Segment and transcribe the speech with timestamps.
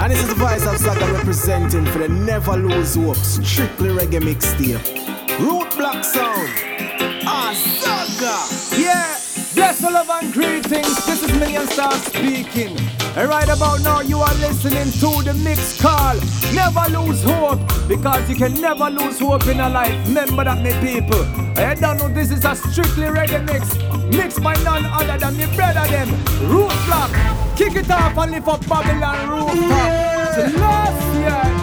[0.00, 4.18] And this is the voice of Saga representing for the Never Lose Hope Strictly Reggae
[4.18, 4.80] Mixtape.
[5.38, 6.48] Root Block Sound.
[7.26, 8.80] Ah, Saga.
[8.80, 9.18] Yeah.
[9.54, 11.04] Bless all love and greetings.
[11.04, 12.78] This is Million Star speaking.
[13.14, 16.16] And right about now, you are listening to the mix call.
[16.54, 20.08] Never lose hope because you can never lose hope in a life.
[20.08, 21.26] Remember that, me people.
[21.60, 23.76] I don't know this is a strictly reggae mix.
[24.16, 26.08] Mixed by none other than me brother them.
[26.48, 27.49] Root Block.
[27.60, 30.34] Kick it off and lift up Babylon rooftop.
[30.34, 31.59] So last year.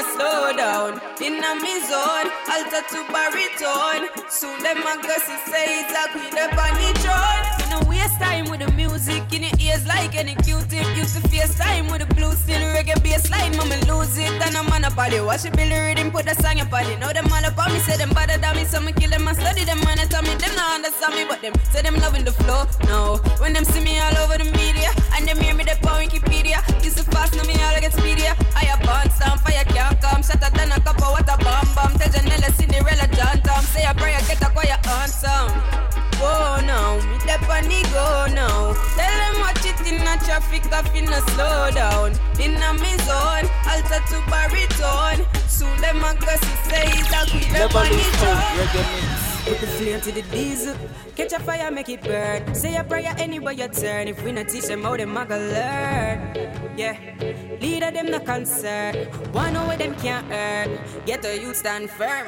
[0.00, 1.00] A slow down.
[1.20, 4.08] In a me zone, alter to baritone.
[4.28, 7.42] Soon them a go see say it's a queen up on the throne.
[7.70, 10.86] No waste time with the music in your ears like any Q-tip.
[10.96, 13.56] Used to face time with the blue steel reggae bass line.
[13.56, 15.20] Mama lose it and I'm on a body.
[15.20, 16.96] Watch it the rhythm, put a song in body.
[16.96, 18.64] Know them all about me, say them better than me.
[18.64, 19.98] So me kill them and study them man.
[20.08, 22.64] Tell me them not understand me, but them say them loving the flow.
[22.86, 25.98] No, when them see me all over the media and them hear me they on
[26.06, 26.58] Wikipedia.
[26.84, 28.34] Used to fast, now me all get speedier.
[28.54, 30.22] I have burn some fire can't come.
[30.22, 31.92] Shatter than a cup of water bomb bomb.
[31.98, 33.64] Tell Janella, Cinderella, John Tom.
[33.64, 37.00] Say a prayer, get a quiet answer go now.
[37.08, 38.74] Me on the go now.
[38.96, 42.12] Tell them watch it in a traffic off in slow down.
[42.38, 45.26] In a me zone, alter to baritone.
[45.48, 46.36] Soon them a go
[46.68, 50.76] say it's a up on the Put the flame to the diesel.
[51.16, 52.54] Catch a fire, make it burn.
[52.54, 54.08] Say a prayer anywhere you turn.
[54.08, 56.76] If we not teach them how, them a go learn.
[56.76, 56.96] Yeah,
[57.60, 59.08] leader them not concerned.
[59.32, 60.78] One know them can't earn.
[61.06, 62.26] Get the youth stand firm.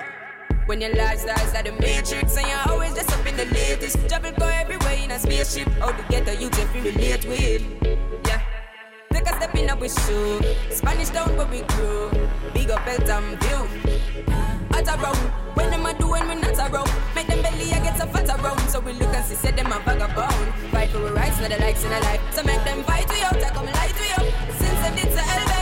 [0.67, 4.09] When your lifestyle's like the matrix and you're always just up in the latest.
[4.09, 5.69] Travel go everywhere in a spaceship.
[5.81, 7.82] How to get the youth you relate with.
[9.13, 10.41] Take a step in up with shoe.
[10.71, 12.11] Spanish down where we grew.
[12.55, 13.63] Big up Elton view.
[14.29, 15.17] Ah, at around.
[15.55, 16.91] When them a doing we not around.
[17.15, 18.61] Make them belly I get so fat around.
[18.71, 20.55] So we look and see, say them a vagabond.
[20.73, 22.21] Fight for our rights, not the likes in a life.
[22.33, 24.33] So make them fight to you, I come light to you.
[24.57, 25.62] Since I did the element,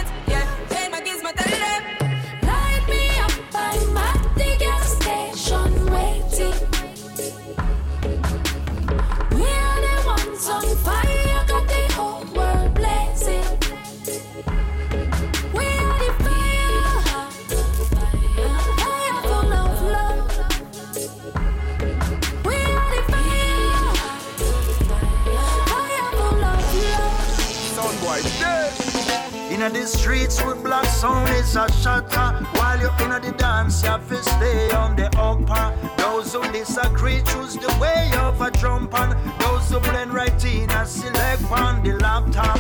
[29.71, 32.45] Inna the streets with black sound is a shatter.
[32.59, 35.77] While you're inna the dance, you have to stay on the upper.
[35.97, 39.11] Those who disagree choose the way of a jump on.
[39.39, 42.59] Those who blend right in and select on the laptop.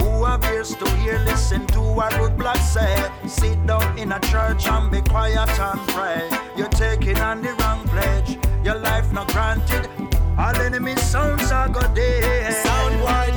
[0.00, 2.96] Who have ears to hear, listen to what black say.
[3.26, 6.30] Sit down in a church and be quiet and pray.
[6.56, 8.38] You're taking on the wrong pledge.
[8.64, 9.86] Your life not granted.
[10.38, 11.94] All enemy sounds are good.
[12.64, 13.36] Sound wide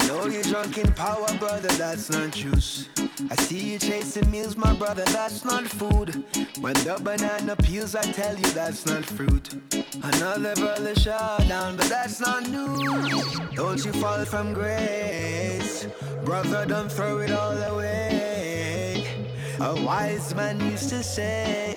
[0.00, 2.88] I know you're drunk in power, brother, that's not juice.
[3.30, 6.24] I see you chasing meals, my brother, that's not food.
[6.60, 9.54] When the banana peels, I tell you that's not fruit.
[10.02, 13.40] Another brother shot down, but that's not news.
[13.54, 15.88] Don't you fall from grace,
[16.24, 19.04] brother, don't throw it all away.
[19.60, 21.76] A wise man used to say,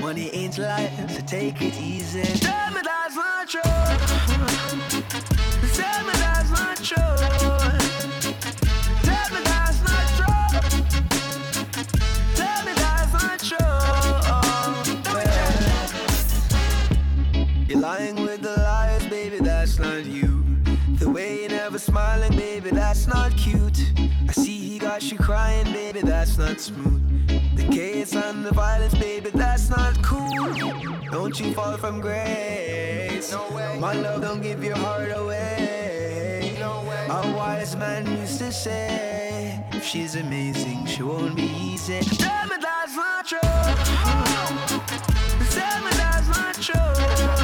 [0.00, 2.22] Money ain't life, so take it easy.
[2.38, 3.60] Tell me that's not true.
[5.74, 7.25] Tell me that's not true.
[21.92, 23.92] Baby, that's not cute.
[24.28, 27.02] I see he got you crying, baby, that's not smooth.
[27.56, 30.54] The chaos and the violence, baby, that's not cool.
[31.10, 33.32] Don't you fall from grace.
[33.32, 33.78] No way.
[33.78, 36.56] My love don't give your heart away.
[36.58, 37.06] No way.
[37.08, 42.00] A wise man used to say, if she's amazing, she won't be easy.
[42.00, 43.40] Tell me that's not true.
[45.50, 47.35] Tell me that's not true.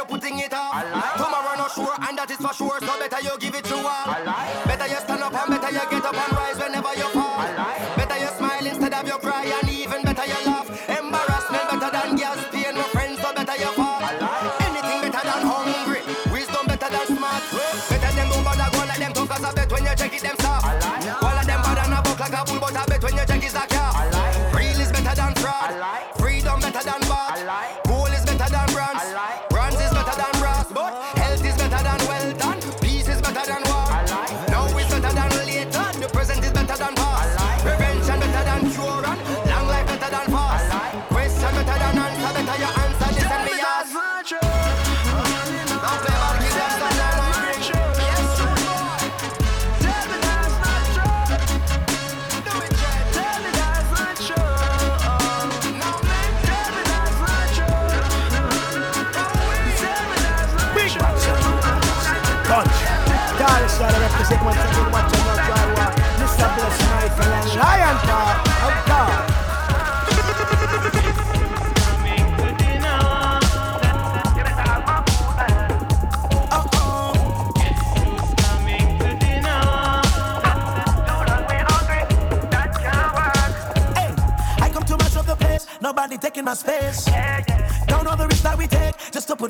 [0.00, 1.16] Instead of you putting it off.
[1.16, 2.80] Tomorrow not sure, and that is for sure.
[2.80, 4.49] So better you give it to all.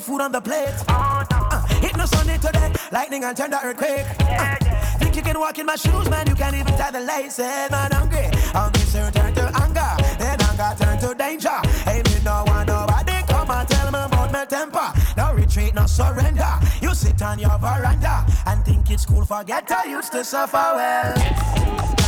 [0.01, 0.73] Put food on the plate.
[0.89, 1.37] Oh, no.
[1.51, 4.05] uh, hit no Sunday today, lightning and thunder earthquake.
[4.19, 6.27] Yeah, uh, Think you can walk in my shoes, man?
[6.27, 7.71] You can't even tie the laces.
[7.71, 11.57] Man, hungry, hungry, so turn to anger, then anger turn to danger.
[11.85, 14.93] Hey, me no want nobody come and tell me about my temper.
[15.17, 16.53] No retreat, no surrender.
[16.81, 19.25] You sit on your veranda and think it's cool.
[19.25, 22.00] Forget I used to suffer well.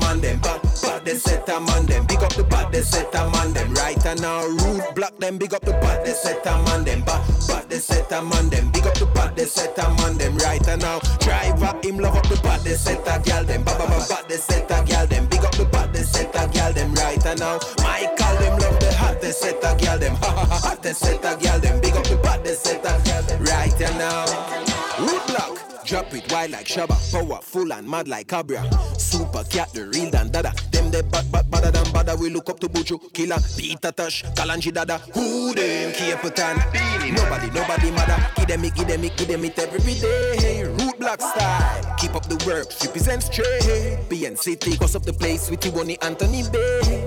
[0.00, 3.14] Man them bad, bad they set a man them big up the bad they set
[3.14, 6.44] a man them right and now root block them big up the bad they set
[6.46, 9.44] a man them bad, bad they set a man them big up the bad they
[9.44, 13.00] set a man them right and now driver him love up the bad they set
[13.06, 15.64] a gal them ba ba ba bad they set a gal them big up the
[15.66, 19.32] bad they set a gal them right and now Michael them love the hot they
[19.32, 22.04] set a gal them ha ha ha hot they set a gal them big up
[22.04, 24.37] the bad they set a gal them right and now
[25.88, 28.62] Drop it wild like Shabba, powerful and mad like Cabra.
[28.98, 30.52] Super cat, the real dan dada.
[30.70, 32.14] Them they bad, bad, badder than badder.
[32.14, 34.98] We look up to Buju, Killer, Peter Tosh, Kalanji Dada.
[35.14, 36.58] Who them, Capitan?
[37.14, 38.22] Nobody, nobody matter.
[38.36, 40.64] Give them it, give them it, give them it every day.
[40.64, 41.94] Root Block style.
[41.96, 43.98] Keep up the work, represent straight.
[44.10, 46.97] BNC take us up the place with Tiboni Anthony Bay.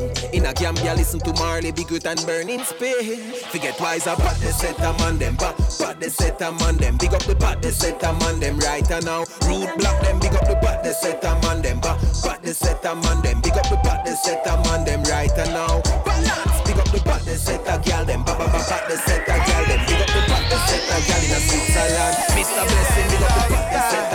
[0.42, 3.46] In a Gambia, listen to Marley, Big Good and Burning Space.
[3.54, 6.98] Forget wise about the set a man them, but, but the set a man them.
[6.98, 9.22] Big up the bad, the set a man them, right now.
[9.46, 11.94] Root block them, big up the bad, the set a man them, but,
[12.26, 13.40] but the set a man them.
[13.42, 15.78] Big up the bad, the set a man them, right now.
[16.10, 18.98] Balance, big up the bad, the set a gal them, ba ba ba ba, the
[18.98, 19.86] set a gal them.
[19.86, 22.18] Big up the bad, the set a gal in a Switzerland.
[22.34, 22.66] Mr.
[22.66, 24.11] Blessing, big up the bad, the set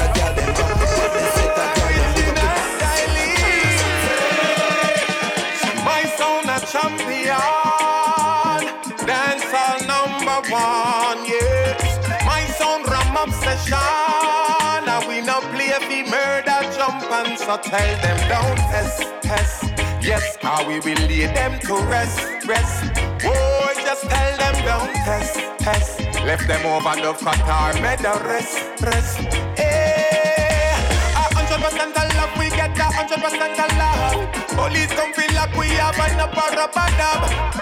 [17.63, 19.65] tell them don't test, test.
[20.03, 22.85] Yes, how we will lead them to rest, rest.
[23.25, 26.01] Oh, just tell them don't test, test.
[26.25, 29.19] Left them over the fatar, made the rest, rest.
[29.59, 30.75] Hey,
[31.15, 34.15] a hundred percent of love, we get a hundred percent of love.
[34.57, 37.21] Police come feel like we have an upper badab.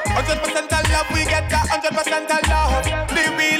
[0.09, 2.85] Hundred percent of love, we get a hundred percent of love.
[3.09, 3.54] The real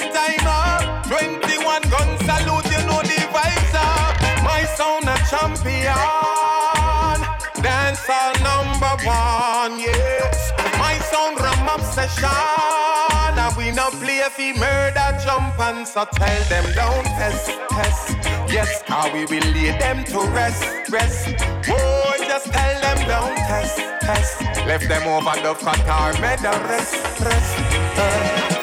[0.00, 1.06] them time up.
[1.06, 4.14] 21 gun salute, you know the vibes up.
[4.42, 5.96] My sound a champion.
[7.62, 8.06] Dance
[8.42, 10.52] number one, yes.
[10.78, 12.28] My sound ram obsession.
[13.38, 18.16] And we no play fi murder jump and so tell them don't test, test.
[18.52, 21.28] Yes, how we will lay them to rest, rest.
[21.68, 24.40] Oh, just tell them don't test, test.
[24.66, 27.58] Left them over the front car, made the rest, rest.
[27.98, 28.55] Uh.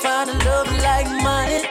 [0.00, 1.64] Find a love like mine.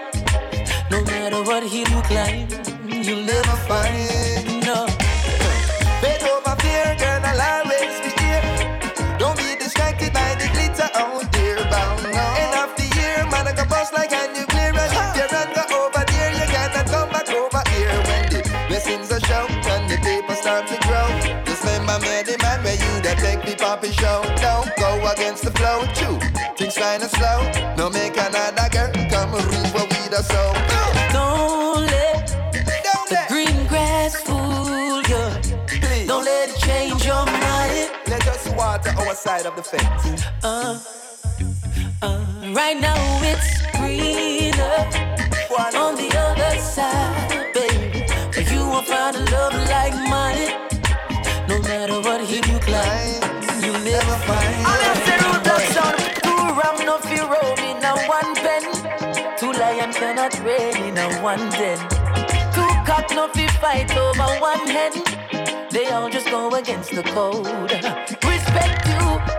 [0.91, 2.45] No matter what he look like,
[2.85, 4.85] you'll never find no.
[6.01, 9.17] Bend over fear, girl, I'll always be here.
[9.17, 12.41] Don't be distracted by the glitter out there, bound now.
[12.43, 14.77] End of the year, man, I can bust like a nuclear.
[14.77, 17.97] And if you run go over there, you cannot come back over here.
[18.09, 21.09] When the blessings are shown and the paper start to grow.
[21.45, 24.21] Just remember me, the man where you that take me poppy show.
[24.37, 26.18] Don't go against the flow, too.
[39.39, 40.23] Side of the fence.
[40.43, 40.79] Uh,
[42.01, 44.79] uh, right now it's greener
[45.75, 48.05] on the other side, baby.
[48.33, 50.51] But you won't find a love like mine.
[51.47, 53.21] No matter what he look like
[53.63, 54.55] you never find.
[54.71, 55.91] I'm a zero production.
[56.25, 56.97] Two ram no
[57.33, 58.63] roll in a one pen.
[59.37, 61.79] Two lion cannot reign in a one den.
[62.55, 64.93] Two cock no fi fight over one hen.
[65.71, 67.71] They all just go against the code.
[68.25, 68.88] Respect you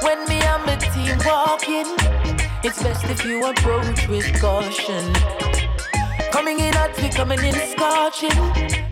[0.03, 1.89] when me and my team walking.
[2.63, 5.13] It's best if you approach with caution.
[6.31, 8.41] Coming in hot, we coming in scorching.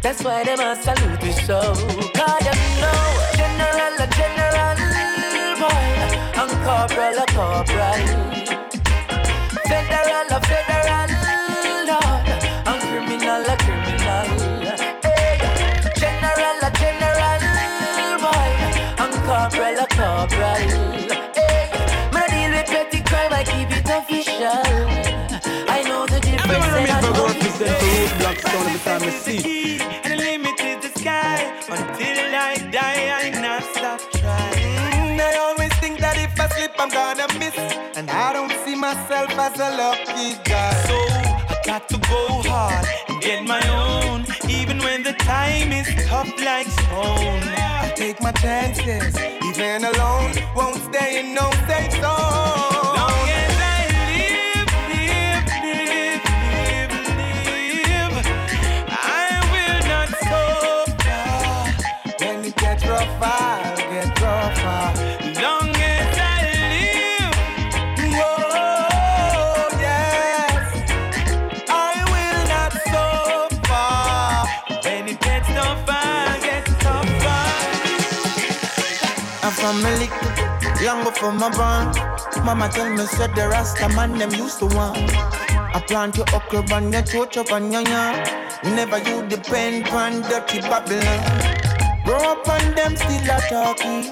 [0.02, 1.60] That's why them a salute we so.
[2.14, 4.76] God, them know general, a general
[5.62, 5.88] boy,
[6.40, 8.02] and corporal a corporal.
[9.68, 11.10] Federal a federal
[11.88, 12.17] lord,
[20.28, 20.56] corporal.
[21.34, 21.70] Hey,
[22.12, 24.62] man I deal with petty crime, I keep it official.
[25.68, 26.64] I know the difference.
[26.64, 28.12] And I know the difference.
[28.18, 29.80] Black stone every time I see.
[30.04, 31.52] And the limit is the sky.
[31.68, 35.20] Until I die, I not stop trying.
[35.20, 37.56] I always think that if I slip, I'm gonna miss.
[37.96, 40.74] And I don't see myself as a lucky guy.
[40.86, 40.96] So
[41.52, 44.24] I got to go hard and get my own.
[44.48, 47.42] Even when the time is tough like stone.
[47.80, 49.14] I take my chances,
[49.58, 50.32] even alone.
[50.54, 52.02] Won't stay in no safe zone.
[52.02, 58.26] Long as I live, live, live, live, live.
[58.88, 62.24] I will not suffer.
[62.24, 65.07] When it gets rough, I'll get rougher.
[79.68, 81.92] From a little, young before my born.
[82.42, 84.96] Mama tell me said the Rasta man them used to want.
[85.76, 88.14] I plant your okra and your church up and your yam.
[88.64, 91.20] Never you depend on dirty Babylon.
[92.04, 94.04] Grow up on them still a talking.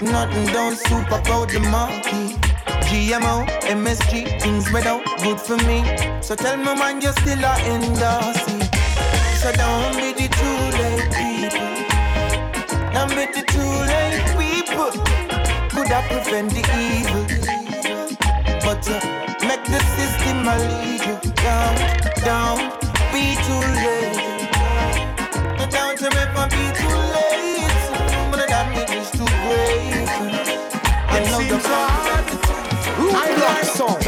[0.00, 2.38] Nothing down super about the market.
[2.86, 3.48] GMO,
[3.82, 5.82] MSG, things without good for me.
[6.22, 8.46] So tell me man you still a endorse
[9.40, 10.67] So don't be the too
[14.90, 15.04] people.
[15.70, 17.24] Could have prevent the evil.
[18.64, 19.00] But uh,
[19.46, 21.74] make the system a lead you down,
[22.24, 22.56] down,
[23.12, 24.48] be too late.
[25.70, 27.84] Don't you ever be too late.
[28.30, 30.08] But the damage is too great.
[31.10, 31.58] I know the
[33.10, 33.98] I rock song.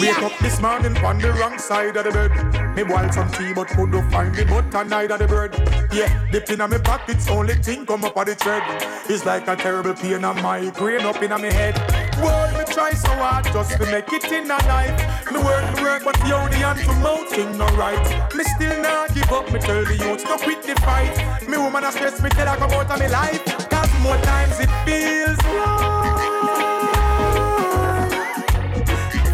[0.00, 2.74] Wake up this morning on the wrong side of the bed.
[2.74, 5.52] Me boil some tea but couldn't find the butter neither the bread.
[5.92, 8.62] Yeah, the pin on me pockets only thing come up on the thread.
[9.08, 11.74] It's like a terrible pain on my brain up in my head.
[12.16, 14.96] Boy, me try so hard just to make it in a life.
[15.30, 18.34] Me work, me work, but the only hand to mouth thing not right.
[18.34, 19.52] Me still not give up.
[19.52, 21.46] Me tell the youth to quit the fight.
[21.46, 23.44] Me woman a stress me tell her come out of me life.
[23.68, 26.11] Cause more times it feels like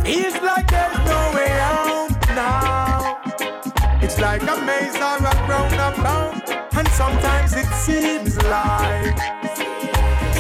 [0.08, 3.20] Feels like there's no way out now.
[4.00, 6.48] It's like a maze or a roundabout.
[6.72, 9.18] And sometimes it Seems like,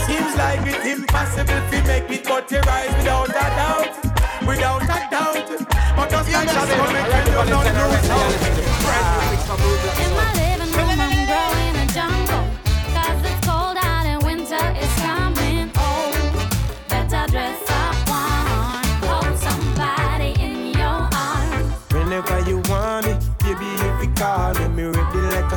[0.06, 5.10] seems like it's impossible to make it, but you rise without a doubt, without a
[5.10, 5.48] doubt.
[5.96, 7.66] But just like that, come and tell you not
[9.60, 10.07] lose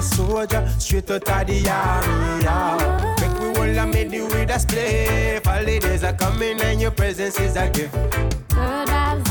[0.01, 2.43] soldier, straight out of the army.
[2.43, 3.15] Yeah.
[3.21, 5.45] Make we all a made you with a spliff.
[5.45, 7.93] Holidays are coming and your presence is a gift.
[7.93, 9.30] Good vibes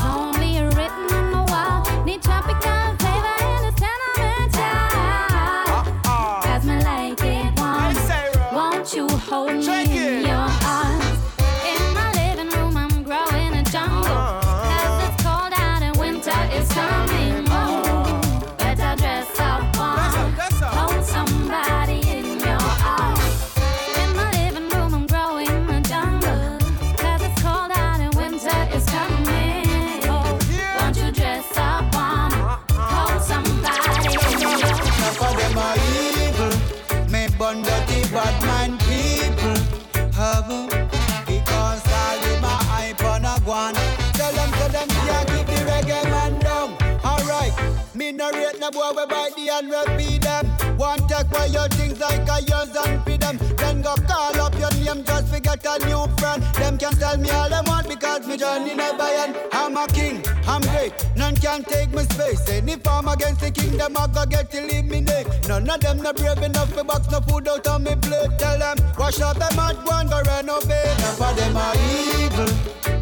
[48.71, 50.47] boy we bite the and we feed them.
[50.77, 53.37] One take away your things like a yours and feed them.
[53.57, 56.41] Then go call up your name just to get a new friend.
[56.55, 59.35] Them can tell me all them want because me journey never end.
[59.51, 62.49] I'm a king, I'm great, none can take my space.
[62.49, 65.47] Any farm against the king, them I go get to leave me naked.
[65.47, 68.31] None of them no brave enough to box no food out on me plate.
[68.39, 70.97] Tell them wash up them hot one go renovate.
[70.97, 71.75] Enough of them are
[72.17, 72.51] evil.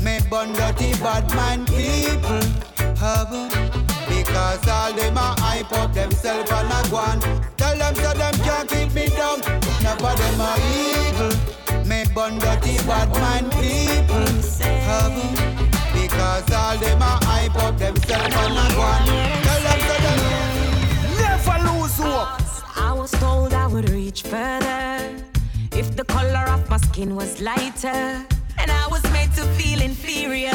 [0.04, 2.42] Me bun dirty bad mind people.
[2.98, 3.89] Have
[4.30, 7.20] because all them a hype up themselves and a go on.
[7.58, 9.40] Tell them so them can't keep me down.
[9.42, 11.34] Enough of them are evil.
[11.88, 14.30] Me bun dirty bad mind people.
[14.88, 15.18] Have
[15.94, 19.06] because all them a hype up themselves and a go on.
[19.46, 20.20] Tell them so them
[21.22, 22.30] Never lose hope.
[22.76, 25.16] I was told I would reach further
[25.72, 28.26] if the color of my skin was lighter.
[28.60, 30.52] And I was made to feel inferior.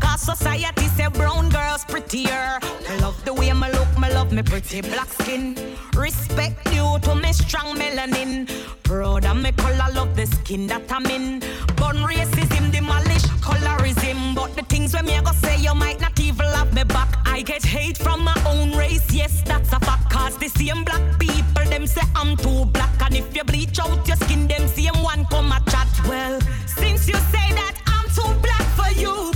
[0.00, 2.58] Cause society say brown girls prettier.
[2.88, 5.56] I love the way I look, I love me pretty black skin.
[5.94, 8.48] Respect due to me strong melanin.
[8.82, 11.40] Proud of me color, love the skin that I'm in.
[11.76, 14.34] Gun racism, demolish colorism.
[14.34, 17.18] But the things when me I go say, you might not even have me back.
[17.26, 20.10] I get hate from my own race, yes, that's a fact.
[20.10, 21.35] Cause the same black people,
[21.76, 22.90] them say I'm too black.
[23.02, 25.88] And if you bleach out your skin, them same one come a chat.
[26.08, 29.35] Well, since you say that I'm too black for you,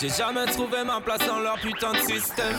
[0.00, 2.56] J'ai jamais trouvé ma place dans leur putain de système.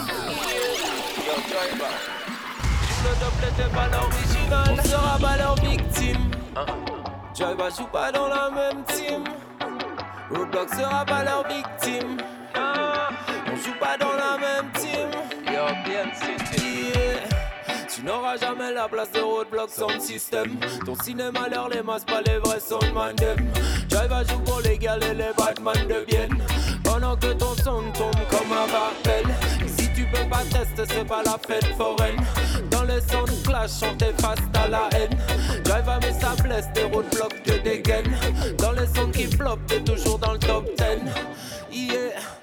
[3.03, 4.67] Le double était pas l'original.
[4.69, 6.29] On sera pas leur victime.
[7.33, 9.23] Jive joue pas dans la même team.
[10.29, 12.17] Roadblock sera pas leur victime.
[12.55, 15.09] On joue pas dans la même team.
[15.51, 16.40] Yeah.
[18.01, 20.57] Tu n'auras jamais la place de Roadblock sans système.
[20.83, 23.37] Ton cinéma l'air les masses, pas les vrais son mandem.
[23.91, 26.41] Jive joue pour les gars et les Batman deviennent.
[26.83, 29.25] Pendant que ton son tombe comme un rappel.
[29.77, 32.19] Si tu peux pas tester, c'est pas la fête foraine.
[32.71, 35.15] Dans les sons de clash, chanter face à la haine.
[35.63, 38.17] Drive à mes sa blesse, des roadblocks que des gaines.
[38.57, 41.11] Dans les sons qui flop, t'es toujours dans le top 10.
[41.71, 42.40] Yeah.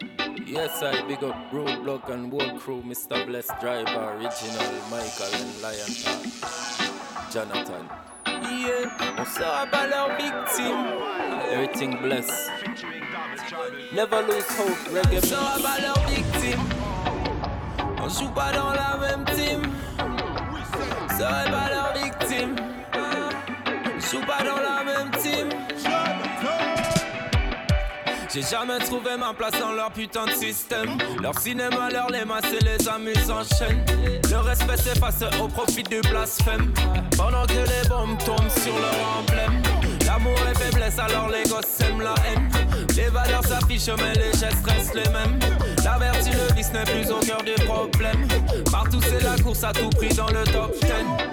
[0.49, 3.27] Yes, I big up Root Block and World Crew, Mr.
[3.27, 7.85] Bless Driver, Original, Michael and Lion Pack, Jonathan.
[8.25, 10.87] Yeah, on sera pas leur victime.
[11.53, 12.49] Everything bless.
[13.93, 15.21] Never lose hope, reggae.
[15.21, 16.61] Sera pas leur victime.
[18.01, 19.61] On joue pas dans la même team.
[21.19, 22.57] Sera pas leur victime.
[22.95, 25.68] On joue pas dans la même team.
[28.41, 30.97] J'ai jamais trouvé ma place dans leur putain de système.
[31.21, 33.85] Leur cinéma, leur les masses et les amuses en chaîne.
[34.31, 36.73] Le respect s'efface au profit du blasphème.
[37.17, 39.78] Pendant que les bombes tombent sur leur emblème.
[40.09, 42.49] L'amour est faiblesse, alors les gosses aiment la haine.
[42.97, 45.39] Les valeurs s'affichent, mais les gestes restent les mêmes.
[45.85, 48.27] La vertu, le vice n'est plus au cœur du problème.
[48.73, 50.89] Partout, c'est la course à tout prix dans le top 10.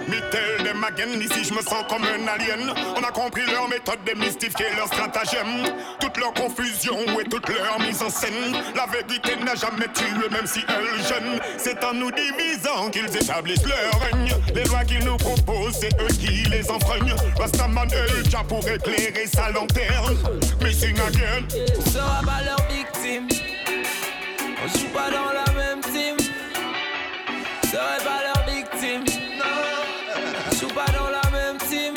[0.08, 2.72] Mittel them again, ici je me sens comme un alien.
[2.96, 5.64] On a compris leur méthode de mystifier leur stratagème.
[5.98, 8.52] Toute leur confusion et toute leur mise en scène.
[8.74, 11.40] La vérité n'a jamais tué, même si elle gêne.
[11.56, 14.34] C'est en nous divisant qu'ils établissent leur règne.
[14.54, 17.14] Les lois qu'ils nous proposent, c'est eux qui les enfreignent.
[17.38, 17.88] Rastaman
[18.22, 20.16] déjà pour éclairer sa lanterne.
[20.62, 21.46] Missing again.
[21.76, 23.28] On sera pas leur victime.
[24.62, 26.16] On joue pas dans la même team.
[27.62, 29.04] On serait pas leur victime.
[30.50, 31.94] On joue pas dans la même team.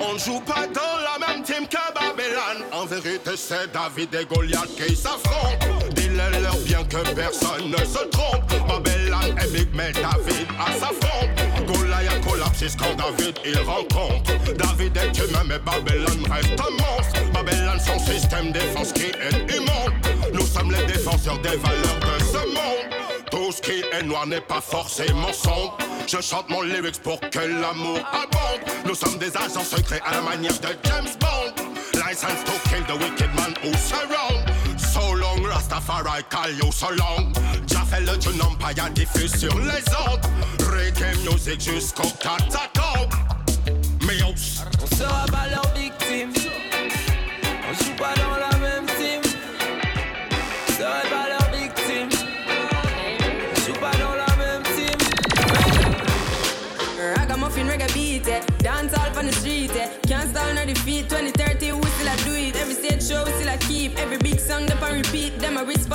[0.00, 2.64] On joue pas dans la même team que Babylone.
[2.72, 5.91] En vérité, c'est David et Goliath qui s'affrontent.
[6.12, 8.44] Dis-le-leur bien que personne ne se trompe.
[8.68, 11.30] Babylone est big, mais David a sa fronte.
[11.66, 14.32] Goliath collapse quand David il rencontre.
[14.58, 17.32] David est humain, mais Babylone reste un monstre.
[17.32, 19.92] Babylone, son système défense qui est immonde.
[20.34, 22.90] Nous sommes les défenseurs des valeurs de ce monde.
[23.30, 25.78] Tout ce qui est noir n'est pas forcément sombre.
[26.06, 28.60] Je chante mon lyrics pour que l'amour abonde.
[28.84, 31.54] Nous sommes des agents secrets à la manière de James Bond.
[31.94, 34.51] License to kill the wicked man who surround.
[34.92, 37.32] So long, Rastafari call you so long.
[37.88, 40.20] Fait le tune empire diffuse sur les ondes.
[40.70, 42.12] Reggae music jusqu'au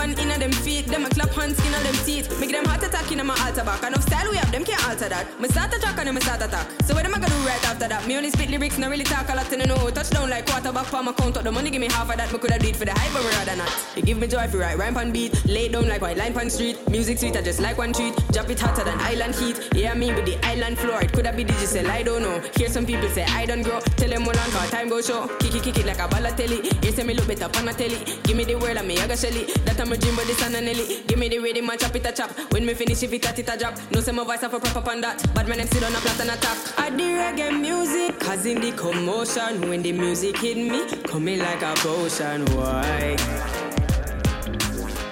[0.07, 0.85] Them a in a them feet.
[0.85, 2.39] Them a clap hands skin on them teeth.
[2.39, 3.83] Make them heart attack in a my altar back.
[3.83, 5.27] Enough style we have them can't alter that.
[5.39, 6.67] Me start attack and then me start attack.
[6.85, 8.07] So what am I gonna do right after that?
[8.07, 9.89] Me only spit lyrics, not really talk a lot the know.
[9.89, 11.69] Touchdown like quarterback for my count up the money.
[11.69, 12.31] Give me half of that.
[12.31, 13.69] Me coulda do for the hype, but rather not.
[13.97, 15.45] It give me joy if you write rhyme on beat.
[15.45, 16.77] Lay down like white line on street.
[16.89, 18.15] Music sweet, I just like one treat.
[18.31, 19.59] Drop it hotter than island heat.
[19.73, 21.01] Yeah, me with the island floor.
[21.01, 22.39] It coulda be digital, I don't know.
[22.55, 23.81] Hear some people say I don't grow.
[23.97, 25.27] Tell them all on cause time go show.
[25.39, 26.71] Kick it, kick it like a telly.
[26.81, 27.97] You say me look better on a telly.
[28.23, 29.45] Give me the world, and me I got shelly.
[29.65, 31.07] That I'm dream, but this and.
[31.07, 32.31] Give me the rhythm and chop it a chop.
[32.51, 33.77] When me finish, if it a it a drop.
[33.91, 35.23] No say my voice have a proper on that.
[35.33, 36.57] But man, them sit on a flat and a top.
[36.77, 39.69] I the reggae music, causing the commotion.
[39.69, 42.45] When the music hit me, coming like a potion.
[42.55, 43.15] Why?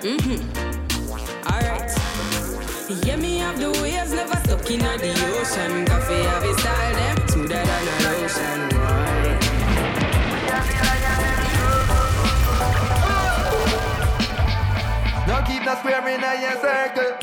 [0.01, 0.39] Mm-hmm.
[1.47, 1.91] Alright.
[3.05, 5.85] Yeah, me have the waves, never stuck in the ocean.
[5.85, 8.74] Koffee have a style, them to that on a lotion.
[15.65, 17.17] No square in a your circle.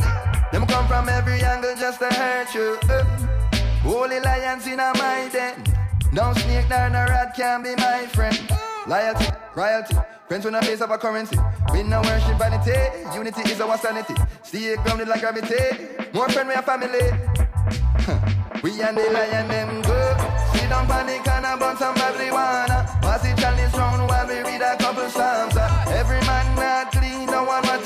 [0.50, 2.76] Them come from every angle just to hurt you.
[2.90, 3.04] Uh,
[3.82, 5.62] Holy lions in a my den.
[6.12, 8.38] No snake nor no rat can be my friend.
[8.86, 9.96] Loyalty, royalty,
[10.28, 11.38] friends with a base of a currency.
[11.72, 12.74] We no worship vanity,
[13.14, 14.14] unity is our sanity.
[14.42, 15.88] Stay grounded like gravity.
[16.12, 17.06] More friend we a family.
[18.62, 20.16] We and the lion them good.
[20.54, 22.86] Sit down panic and a bun some marijuana.
[23.02, 25.56] Pass it chalice round while we read a couple psalms.
[25.56, 25.84] uh.
[25.88, 27.84] Every man not clean, no one want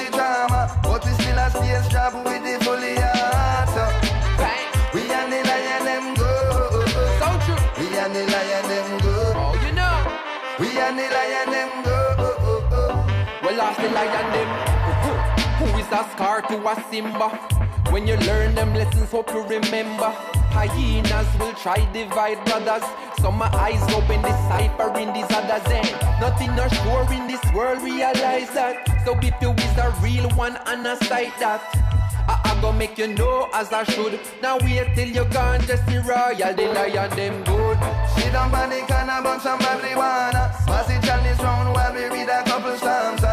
[13.76, 14.50] The lion them.
[15.58, 17.28] Who is a scar to a Simba?
[17.90, 20.10] When you learn them lessons, hope you remember.
[20.56, 22.82] Hyenas will try divide brothers.
[23.20, 25.64] Some my eyes open, deciphering these others.
[25.70, 28.88] And nothing are sure in this world, realize that.
[29.04, 31.60] So if you is a real one, and a sight that.
[32.28, 34.18] I, I go make you know as I should.
[34.42, 37.78] Now wait till you gone, just the royal, the lion them good.
[38.16, 40.50] Sit down panic and a bun some marijuana.
[40.66, 43.25] Pass it chalice round while we read a couple psalms.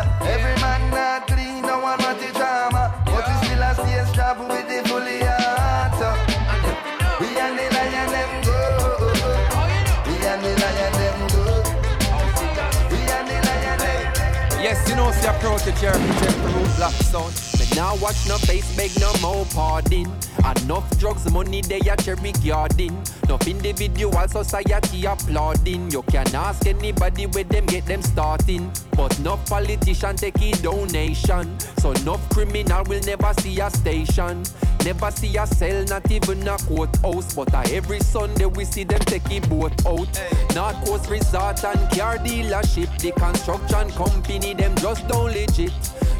[15.43, 17.33] See a Protoje represent the Root Block sound.
[17.59, 20.05] Me now watch no face, beg no more pardon.
[20.39, 23.01] Enough drugs, money they a cherry garden.
[23.23, 25.89] Enough individual society applauding.
[25.91, 28.71] You can ask anybody where them get them starting.
[28.95, 31.59] But no politician take a donation.
[31.79, 34.43] So no criminal will never see a station.
[34.83, 37.33] Never see a cell, not even a courthouse.
[37.33, 40.09] But uh, every Sunday we see them take a boat out.
[40.53, 42.89] North Coast Resort and car dealership.
[42.99, 45.71] The construction company, them just don't legit.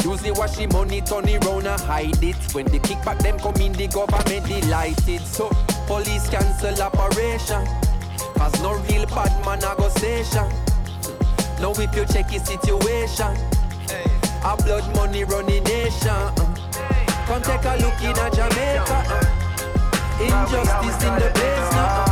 [0.04, 2.36] Usually wash the money, turn it round and hide it.
[2.54, 5.22] When the kickback them come in, the government delighted.
[5.22, 5.50] So
[5.88, 7.66] police cancel operation.
[8.36, 10.48] Cause no real bad man a go station.
[11.62, 13.38] Now if you check his situation,
[14.44, 16.24] a blood money running nation.
[17.28, 19.00] Come take a look in a Jamaica.
[20.20, 22.04] Injustice in the place now.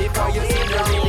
[0.00, 1.03] If I you see the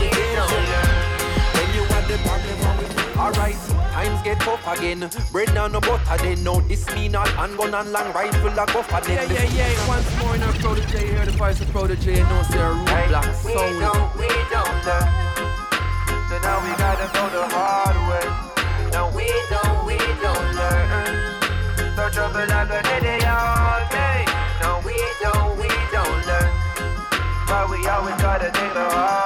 [4.25, 5.07] get tough again.
[5.31, 6.43] Bread now no butter then.
[6.43, 9.29] No this me not handgun and long rifle a go for them.
[9.29, 9.87] Yeah, yeah, yeah.
[9.87, 12.15] Once more in our Protoje here, the voice of Protoje.
[12.29, 15.07] No, say a Root Block We don't, we don't learn.
[16.29, 18.27] So now we gotta go the hard way.
[18.95, 21.13] No, we don't, we don't learn.
[21.95, 24.25] So trouble like a day all day.
[24.61, 26.51] No, we don't, we don't learn.
[27.47, 29.24] But we always gotta take the hard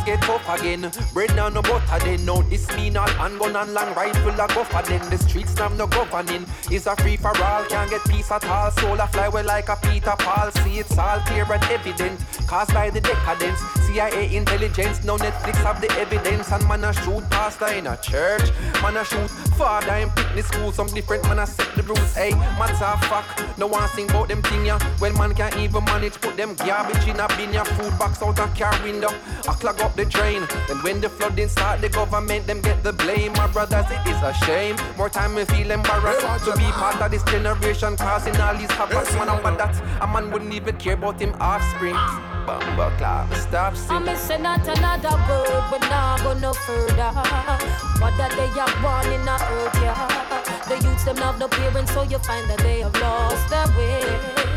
[0.00, 0.90] times get tough again.
[1.12, 2.24] Bread now no butter then.
[2.24, 5.10] No, this me not handgun and long rifle a go for them.
[5.10, 6.46] The streets now no governing.
[6.70, 8.70] It's a free for all, can't get peace at all.
[8.72, 10.50] Soul a fly well like a Peter Paul.
[10.62, 12.20] See it's all clear and evident.
[12.46, 13.60] Caused by the decadence.
[13.86, 16.50] CIA intelligence, no Netflix have the evidence.
[16.52, 18.50] And man a shoot pastor in a church.
[18.82, 20.72] Man a shoot father in fitness school.
[20.72, 22.14] Some different man a set the rules.
[22.14, 24.78] Hey, matter of fact, no one sing about them thing ya.
[24.98, 27.64] When man can't even manage, put them garbage in a bin ya.
[27.64, 29.10] Food box out a car window.
[29.48, 30.46] I clog up the drain.
[30.68, 33.32] Then when the flooding start, the government them get the blame.
[33.34, 34.76] My brothers, it is a shame.
[34.96, 39.12] More time we feel embarrassed to be part of this generation, causing all these havoc.
[39.14, 41.94] Man, up at that, a man wouldn't even care about him offspring.
[42.46, 44.04] Bumba clap, stop I'm singing.
[44.06, 47.10] missing out another word, but now go no further.
[48.00, 50.66] What that they are born in a earth, yeah.
[50.68, 54.49] The youths them have no parents, so you find that they have lost their way.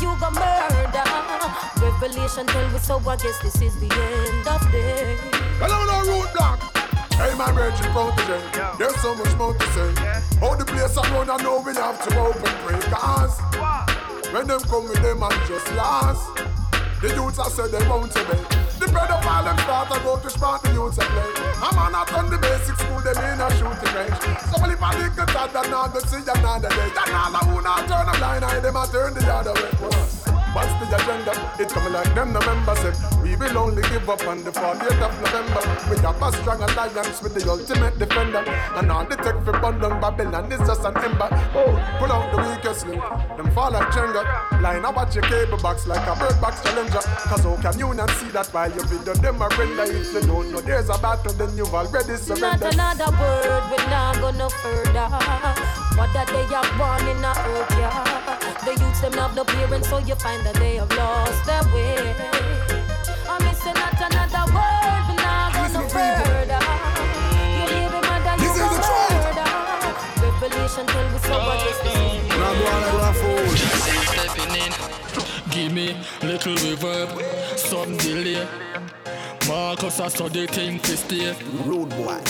[0.00, 1.04] You go murder.
[1.80, 5.16] Revelation tell me so, I guess this is the end of day.
[5.58, 6.60] Hello, no root block.
[7.14, 8.78] Hey, my virgin Protoje.
[8.78, 9.94] There's so much more to say.
[10.38, 12.80] How the place I run, I know we have to open pray.
[12.90, 13.40] Cause
[14.32, 16.28] when them come with them and just last,
[17.00, 18.12] the youths I said they won't
[18.96, 19.06] obey.
[19.06, 21.68] The pedophile them start to go to spot the youths I play.
[21.68, 24.20] A man not on the basic school, them in a shooting range.
[24.48, 27.62] So if I the thought that now go see another day, then all I who
[27.62, 30.35] not turn a blind eye, them I turn the other way.
[30.56, 31.36] What's the agenda?
[31.60, 35.04] It coming like them the members said We will only give up on the 40th
[35.04, 35.60] of November.
[35.92, 38.40] We have a strong alliance with the ultimate defender.
[38.72, 41.28] And all the tech for bundle Babylon is just an ember.
[41.52, 43.04] Oh, pull out the weakest link.
[43.36, 44.24] Them fall like Jenga.
[44.62, 47.04] Line up at your cable box like a bird box challenger.
[47.04, 49.84] Cause how can you not see that while you video them a render?
[49.84, 52.74] If you don't know there's a battle then you've already surrendered.
[52.80, 55.76] Not another word, We're not go no further.
[55.96, 58.36] What that they are born in a earth, yeah.
[58.66, 61.98] The youths them have no parents, so you find that they have lost their way.
[63.28, 66.62] I'm missing not another word, we not go no further.
[67.58, 69.50] Your baby mother, you go murder.
[70.22, 71.96] Revelation tell me so, what is this?
[75.50, 75.88] Give me
[76.22, 77.10] little reverb,
[77.58, 78.46] some delay.
[79.48, 81.34] Marcus, I study thing to stay.
[81.64, 82.20] Rude boy.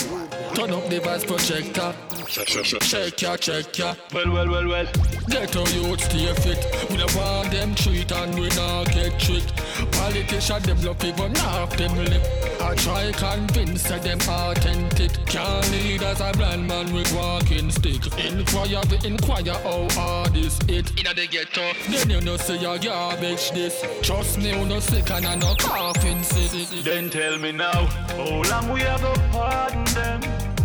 [0.54, 1.94] Turn up the bass projector.
[2.28, 3.94] Check ya, check ya.
[4.12, 4.86] Well, well, well, well.
[5.28, 6.90] Get our youth stay fit.
[6.90, 9.54] We don't want them treat and we not get tricked.
[9.92, 12.22] Politicians them love even half them lip.
[12.60, 15.12] I try convince that them authentic.
[15.26, 18.06] Can't lead as a blind man with walking stick.
[18.18, 20.98] Inquire, we inquire how hard is it.
[20.98, 23.84] Inna the ghetto, then you know say your garbage this.
[24.02, 26.82] Trust me, you no sick and I no coughing sick.
[26.82, 30.55] Then tell me now, how long we have to pardon them?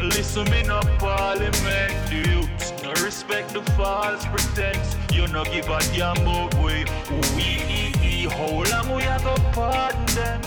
[0.00, 2.20] Listen me no parliament, the
[2.84, 4.96] no respect the false pretense.
[5.12, 6.84] You no give a damn about we,
[7.34, 10.40] we, how long we have to pardon them?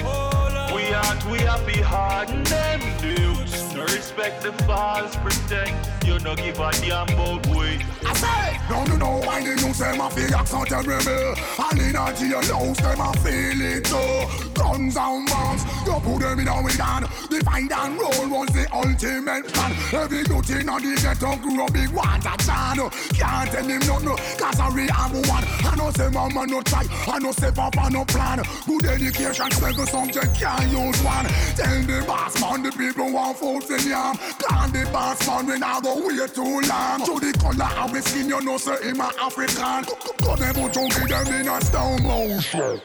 [0.73, 3.50] We aren't, we happy harden them, the youths
[3.83, 5.87] respect the false pretense.
[6.05, 7.79] You no give a damn about we.
[8.05, 11.35] I say, no, no, no, why the news them a feel accent terrible.
[11.69, 14.51] And in a jailhouse them a feel it too.
[14.53, 19.47] Guns and bombs, you put them in a weekend Divide and roll was the ultimate
[19.53, 19.71] plan.
[19.93, 22.77] Every youth in the ghetto grew up big ones a chan
[23.15, 25.43] Can't tell him nothing, cause I really have one.
[25.65, 28.41] I know say mama no try, I know say papa no plan.
[28.67, 31.25] Good education, second subject can't use one.
[31.55, 35.59] Tell the boss man, the people want food in yam Can't the boss man, we
[35.59, 37.05] not go wait too long.
[37.05, 39.85] To the color of his skin, you know say him a African.
[39.85, 42.81] Cause them you give them in a stone motion.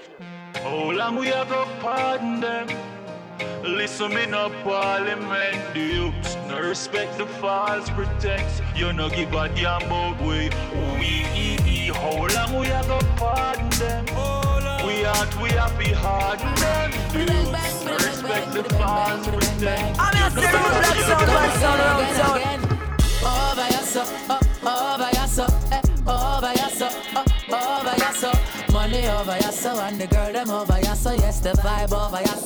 [0.55, 2.69] How long we have to pardon them?
[3.63, 5.75] Listen me no parliament.
[5.75, 8.63] The youths No respect the false pretext?
[8.75, 10.51] You no give a damn about we
[10.99, 14.07] We How long we have to pardon them?
[14.07, 14.56] We
[15.07, 20.75] out, we happy harden them The youths No respect the false pretext I'm a serious
[20.77, 22.39] black sound Black sound around town
[23.25, 28.31] Over your so, oh, over your so, eh, over your so, oh, over your so
[28.73, 32.39] Money over your and the girl them over your Yes, the vibe over your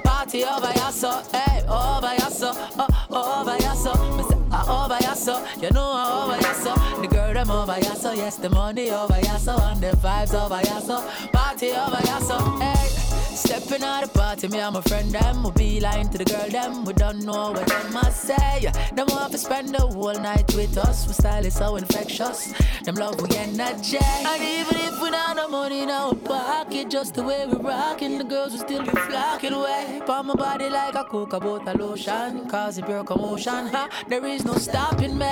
[0.00, 2.30] Party over your so, hey, over your
[2.78, 7.34] oh, over your uh, over your so, you know uh, over your so The girl
[7.34, 10.80] them over your so, yes, the money over your so And the vibes over your
[10.80, 11.00] so
[11.32, 13.03] Party over your so, hey
[13.44, 16.48] Stepping out the party, me and my friend them We be lying to the girl
[16.48, 18.72] them We don't know what they must say.
[18.94, 22.54] Them want to spend the whole night with us We style is so infectious.
[22.84, 23.98] Them love we energy.
[24.00, 28.16] And even if we not no money in our pocket Just the way we rockin'
[28.18, 30.00] The girls will still be flocking away.
[30.06, 33.88] Palm my body like a coca butter lotion Cause it pure commotion huh?
[34.08, 35.26] There is no stopping me.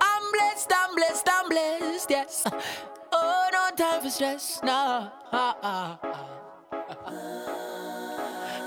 [0.00, 2.44] I'm blessed, I'm blessed, I'm blessed, yes.
[3.12, 5.10] Oh, no time for stress, no.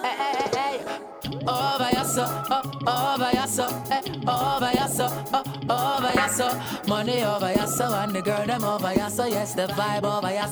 [0.03, 1.03] Hey, hey, hey.
[1.47, 4.87] Over your so, oh, over your so, hey, over your
[5.33, 6.87] oh, over your.
[6.87, 9.09] Money over your and the girl them over your.
[9.27, 10.47] Yes, the vibe over your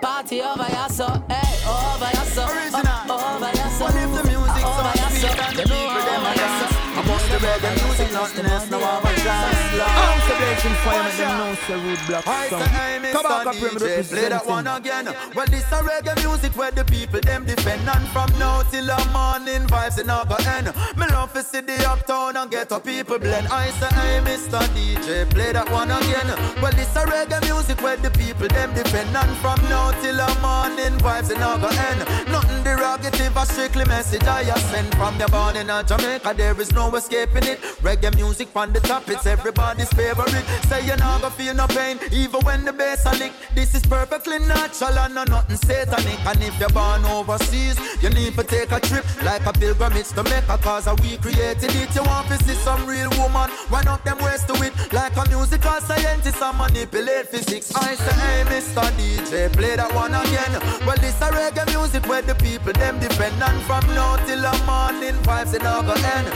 [0.00, 0.88] party over your
[1.28, 3.84] hey, over your so, oh, over your so.
[3.84, 5.08] What if the music over your?
[5.54, 6.87] The people them a dance.
[6.98, 9.54] I bust the reggae music, nothing else, no have a chance.
[9.78, 12.60] I'm celebration fireman, them know say Root Block I song.
[12.60, 13.12] say, hey, Mr.
[13.12, 15.06] Come back up DJ, play that one again.
[15.32, 18.98] Well, this a reggae music where the people them defend, and from now till the
[19.14, 20.74] morning vibes not go end.
[20.98, 23.46] Me love to see the uptown and get a people blend.
[23.46, 24.58] I say, hey, Mr.
[24.74, 26.26] DJ, play that one again.
[26.60, 30.26] Well, this a reggae music where the people them defend, and from now till the
[30.42, 32.00] morning vibes not go end.
[32.26, 36.34] Nothing derogative, a strictly message I sent from the born in a Jamaica.
[36.36, 37.60] There is no escaping it.
[37.82, 40.44] Reggae music on the top, it's everybody's favorite.
[40.68, 43.32] Say you're not gonna feel no pain, even when the bass a lick.
[43.54, 46.18] This is perfectly natural and no nothing satanic.
[46.26, 50.22] And if you're born overseas, you need to take a trip like a pilgrimage to
[50.24, 51.94] Mecca, cause we created it.
[51.94, 55.28] You want to see some real woman, run up them ways to it like a
[55.28, 57.74] musical scientist and manipulate physics.
[57.74, 58.86] I say, hey, Mr.
[58.98, 60.52] DJ, play that one again.
[60.86, 64.52] Well, this a reggae music where the people them defend, and from now till the
[64.66, 66.26] morning vibes not go end.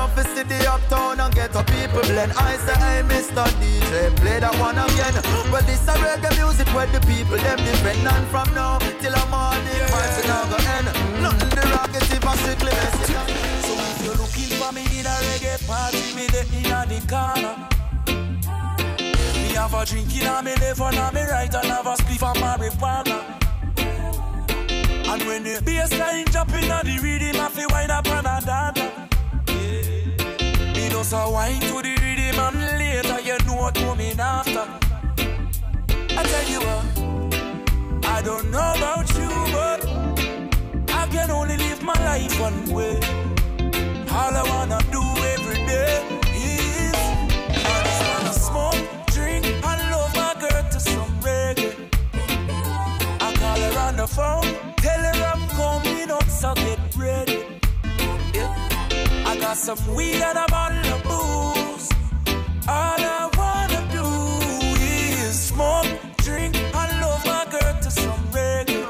[0.00, 2.32] Love to city the uptown and get a people blend.
[2.32, 3.44] I say, hey, Mr.
[3.60, 5.16] DJ, play that one again.
[5.52, 9.24] Well, this a reggae music where the people them defend, and from now till the
[9.28, 10.88] morning vibes it not go end.
[11.20, 13.12] Nothing derogative or strictly message.
[13.66, 17.54] So if you're looking for me in a reggae party, me there in the corner.
[19.42, 21.94] Me have a drink in a me left and a me right and have a
[22.00, 23.18] spliff of marijuana.
[25.12, 28.26] And when the bass line jump in a the rhythm, I feel wind up and
[28.26, 29.10] a dance.
[31.00, 34.68] Just a wine to the rhythm and later you know what coming after.
[36.10, 39.80] I tell you what, I don't know about you, but
[40.94, 42.96] I can only live my life one way.
[44.12, 45.00] All I wanna do
[45.32, 46.94] every day is
[47.64, 51.72] I just wanna smoke, drink, and love my girl to some reggae.
[53.22, 54.44] I call her on the phone,
[54.76, 57.59] tell her I'm coming up, so get ready.
[59.50, 61.88] Got some weed and a bottle of booze.
[62.68, 64.06] All I wanna do
[64.80, 68.86] is smoke, drink, and love my girl to some reggae.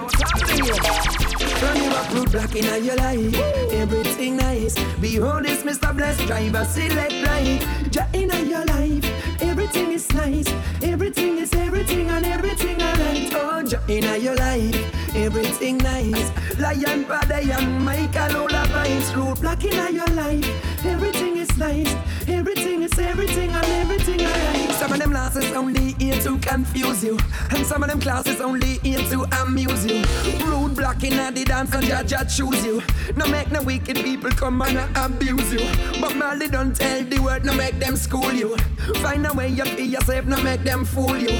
[1.60, 3.34] Turn you up, black in your life.
[3.72, 4.74] Everything nice.
[5.00, 5.96] Behold this Mr.
[5.96, 7.66] Blessed Driver, select right.
[7.90, 9.40] Jah in your life.
[9.40, 10.52] Everything is nice.
[10.82, 13.32] Everything is everything and everything alright.
[13.32, 14.99] Oh, Jah in your life.
[15.14, 16.30] Everything nice.
[16.58, 17.42] Lion, brother,
[17.80, 19.14] Michael, all the vibes.
[19.16, 20.84] Root Block in your life.
[20.84, 21.94] Everything is nice.
[22.28, 24.70] Everything is everything and everything I alright.
[24.76, 27.18] Some of them classes only here to confuse you.
[27.50, 30.04] And some of them classes only here to amuse you.
[30.46, 32.82] Root Block the dance and judge choose you.
[33.16, 36.00] No make no wicked people come and abuse you.
[36.00, 38.56] But Marley don't tell the word, no make them school you.
[39.02, 41.30] Find a way you be yourself, no make them fool you.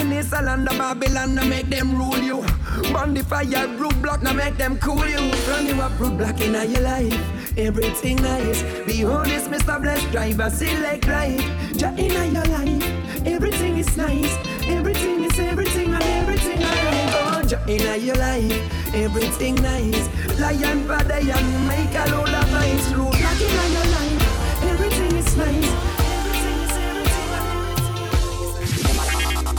[0.00, 2.44] In this land of Babylon, no make them rule you.
[2.92, 5.32] Burn the fire, Root Block, now make them cool you.
[5.48, 7.58] Run you up, Root Block in your life.
[7.58, 8.62] Everything nice.
[8.86, 9.80] Behold this Mr.
[9.80, 11.40] Blessed Driver, select right.
[11.76, 13.26] Jah in your life.
[13.26, 14.36] Everything is nice.
[14.66, 17.12] Everything is everything and everything alright.
[17.14, 18.94] Oh, Jah in your life.
[18.94, 20.08] Everything nice.
[20.38, 22.96] Lion, brother, and make a load of vibes.
[22.96, 24.62] Root Block in your life.
[24.62, 26.00] Everything is nice.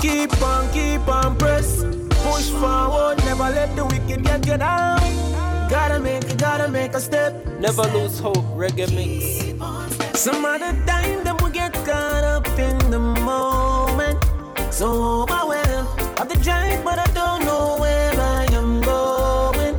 [0.01, 1.90] Keep on, keep on, press.
[2.31, 5.01] Push forward, never let the wicked get you down.
[5.69, 7.33] Gotta make, gotta make a step.
[7.59, 9.51] Never lose hope, reggae mix.
[10.17, 14.17] Some other time, them we get caught up in the moment.
[14.71, 14.87] So
[15.23, 15.89] overwhelmed
[16.21, 19.75] of the drive, but I don't know where I am going.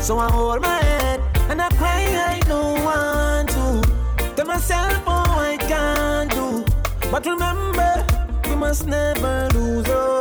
[0.00, 1.20] So I hold my head
[1.50, 2.02] and I cry,
[2.34, 4.34] I don't want to.
[4.36, 6.64] Tell myself, oh, I can't do.
[7.10, 8.06] But remember,
[8.48, 10.19] we must never lose hope.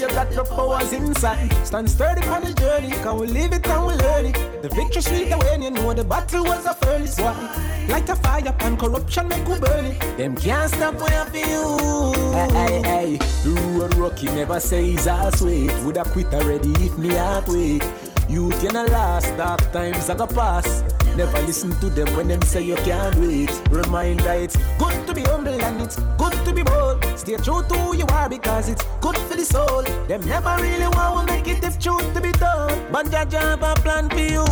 [0.00, 1.52] You got the powers inside.
[1.66, 4.62] Stand sturdy on the journey, can we live it and we learn it.
[4.62, 7.18] The victory sweet when you know the battle was a furnace.
[7.18, 7.86] Why?
[7.88, 10.16] Light a fire and corruption make we burn it.
[10.16, 12.12] Them can't stop when I feel.
[12.32, 13.16] Hey, hey, hey.
[13.44, 15.72] The road rocky never says I sweet.
[15.84, 17.84] Would I quit already if me heart wait?
[18.28, 20.84] Youth in the last dark times I go pass.
[21.18, 23.50] Never listen to them when them say you can't wait.
[23.70, 27.04] Reminder it's good to be humble and it's good to be bold.
[27.16, 29.82] Stay true to who you are because it's good for the soul.
[30.06, 32.70] Them never really want to make it if truth to be done.
[32.92, 34.44] But Jah have a plan for you.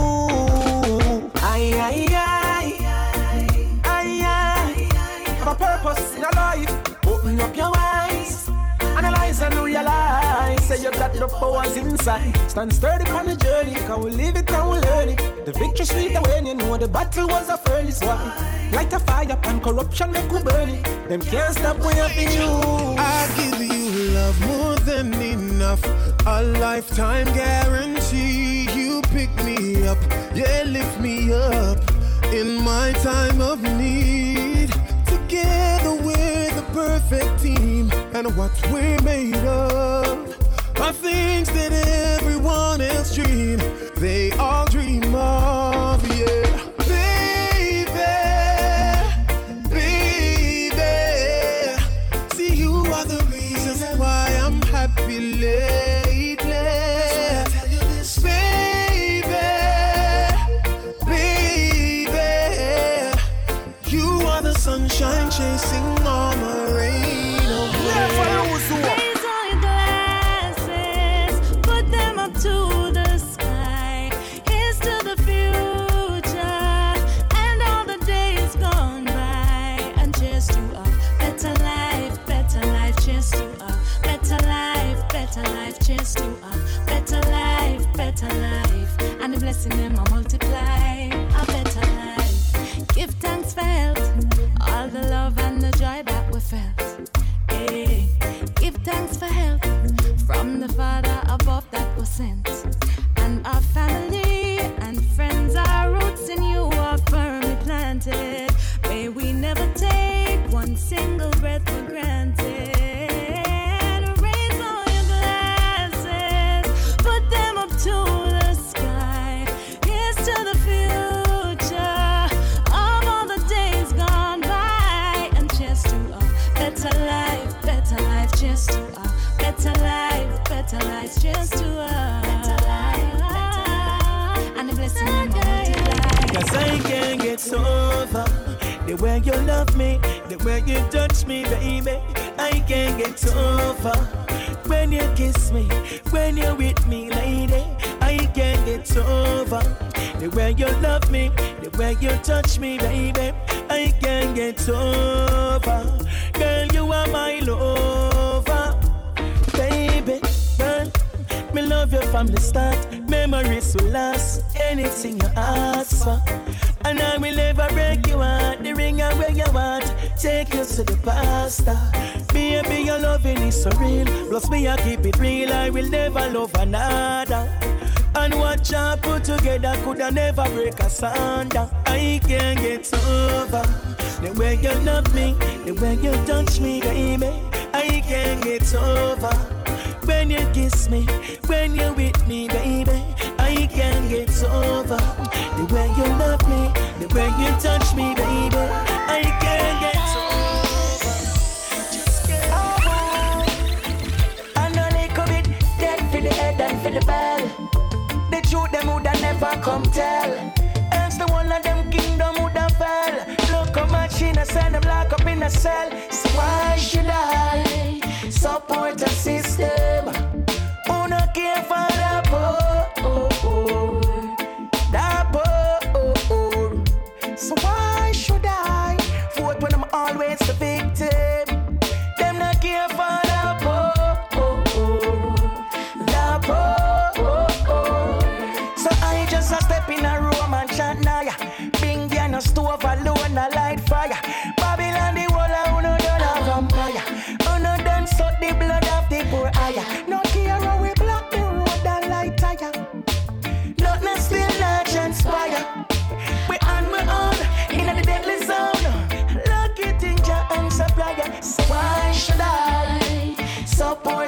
[1.37, 3.81] Aye, aye, aye.
[3.85, 5.35] Aye, aye.
[5.39, 7.07] Have a purpose in your life.
[7.07, 8.06] Open up your eyes.
[9.77, 12.35] Realize Say you got the powers inside.
[12.49, 15.45] Stand sturdy on the journey Can we live it and we learn it?
[15.45, 18.71] The victory sweet when you know the battle was a furnace Why?
[18.73, 21.09] Light a fire and corruption make we burn it.
[21.09, 22.49] Them can't stop when you you
[22.99, 25.83] I give you love more than enough.
[26.27, 28.69] A lifetime guarantee.
[28.75, 29.99] You pick me up,
[30.35, 31.79] yeah lift me up
[32.33, 34.71] In my time of need.
[35.07, 40.37] Together we're perfect team And what we're made of.
[40.81, 43.61] Are things that everyone else dream
[43.97, 46.45] They all dream of, yeah.
[46.87, 47.91] Baby,
[49.71, 50.81] baby
[52.35, 56.53] See you are the reason why I'm happy lately.
[58.23, 59.31] Baby,
[61.07, 62.23] baby
[63.87, 65.96] You are the sunshine chasing
[89.69, 89.96] And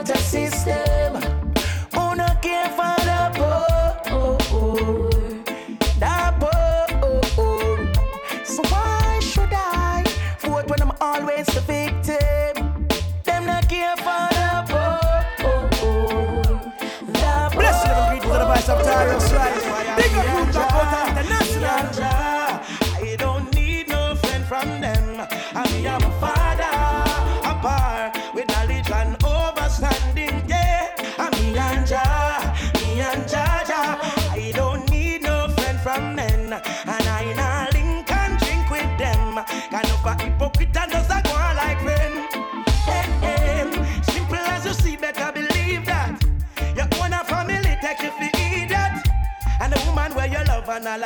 [0.09, 0.47] fantasy.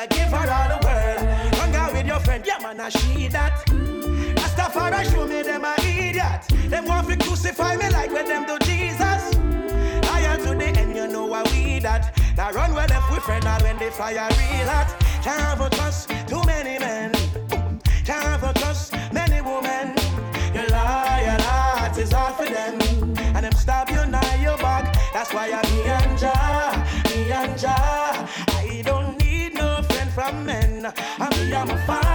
[0.03, 1.55] I give her all the world.
[1.55, 3.65] Hang out with your friend, yeah man, I she that.
[4.35, 6.43] Rastafari show me them a idiot.
[6.69, 9.37] Them want to crucify me like when them do Jesus.
[10.11, 12.19] Lion to the end, you know why we that.
[12.37, 14.91] Now run with them, we friend, now when they fire real hot.
[15.23, 17.13] Can't have a trust too many men.
[18.05, 19.95] Can't have a trust many women.
[20.53, 22.81] You lie, your heart is all for them.
[23.37, 24.97] And them stab you now your back.
[25.13, 26.02] That's why I'm here.
[31.63, 32.12] I'm a fire.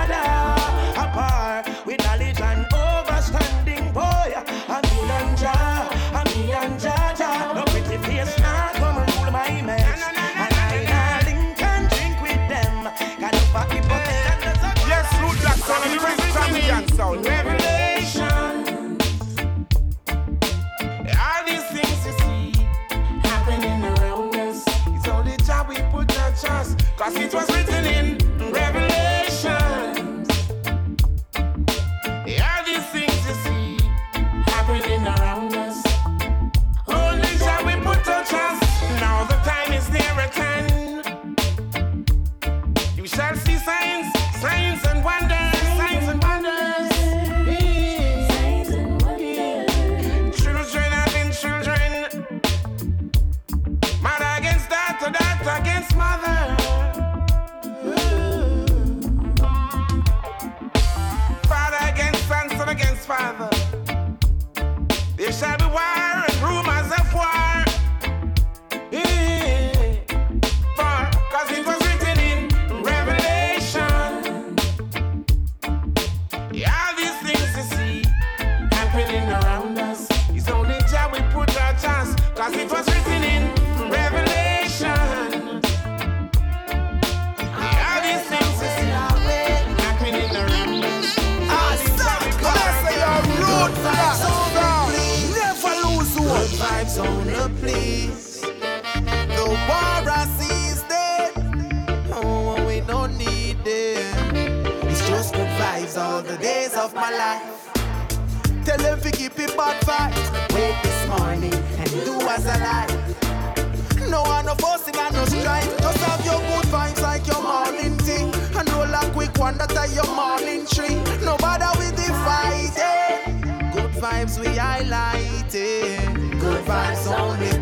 [119.37, 120.95] one that are your morning tree.
[121.23, 123.41] No matter with the fighting.
[123.71, 126.39] Good vibes we highlighting.
[126.39, 127.56] Good vibes only.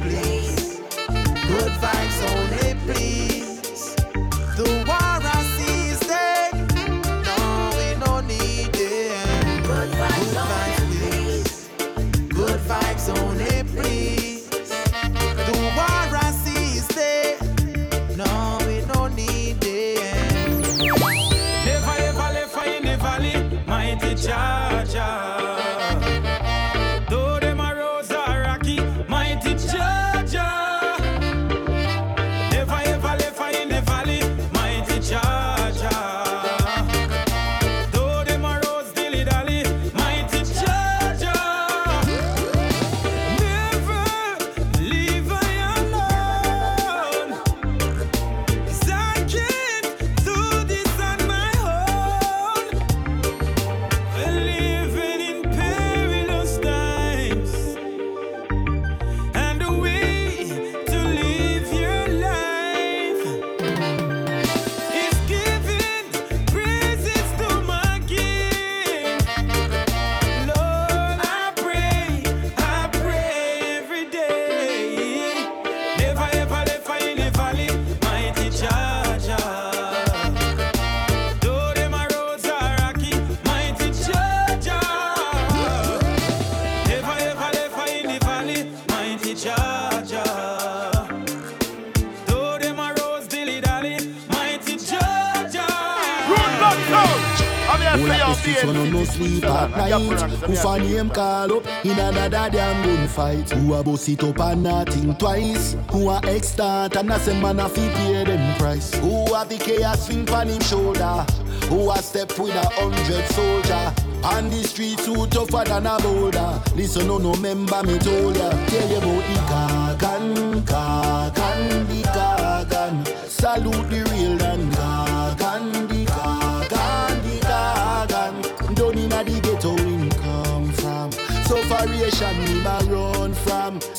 [103.16, 105.76] Gunfight Who a bust it up and not think twice.
[105.92, 108.94] Who a extant and a send man a fi pay them price.
[108.96, 111.26] Who have the chaos swing pan him shoulder.
[111.70, 113.94] Who a step with a hundred soldier.
[114.24, 116.62] On the streets who tougher than a boulder.
[116.76, 118.50] Listen no no member me told ya.
[118.68, 127.22] Tell you about the Gargon Gargon the Gargon Salute the real Dan Gargon the Gargon
[127.24, 131.12] the Gargon Down inna the ghetto him come from.
[131.46, 132.45] Sufferation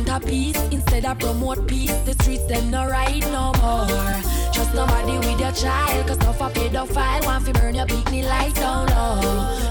[0.03, 4.21] na piece instead of promote peace The streets them no right no more
[4.51, 5.20] Trust nobody
[5.51, 9.21] your child Cause no for pedophile Want fi burn your bikini lights down low.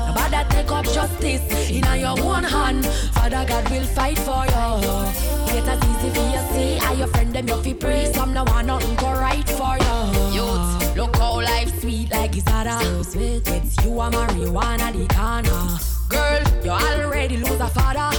[0.06, 2.86] Nobody take up justice in your own hand.
[3.14, 4.68] Father God will fight for you.
[5.52, 6.78] Get as easy for you see.
[6.78, 8.12] How your friend them you fi pray.
[8.12, 9.96] Some no want nothing go right for you.
[10.36, 12.84] Youth, look how life sweet like it's harder.
[12.84, 15.78] So sweet, it's you and marijuana the corner.
[16.08, 18.10] Girl, you already lose a father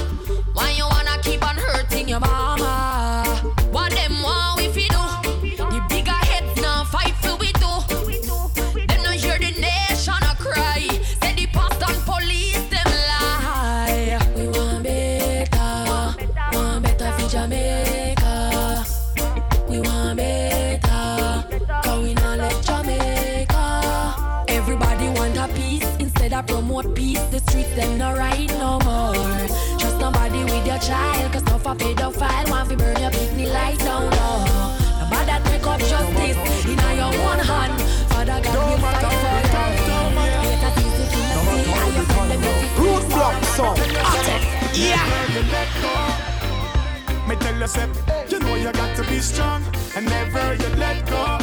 [47.74, 49.64] You, know you got to be strong
[49.96, 51.38] and never you let go.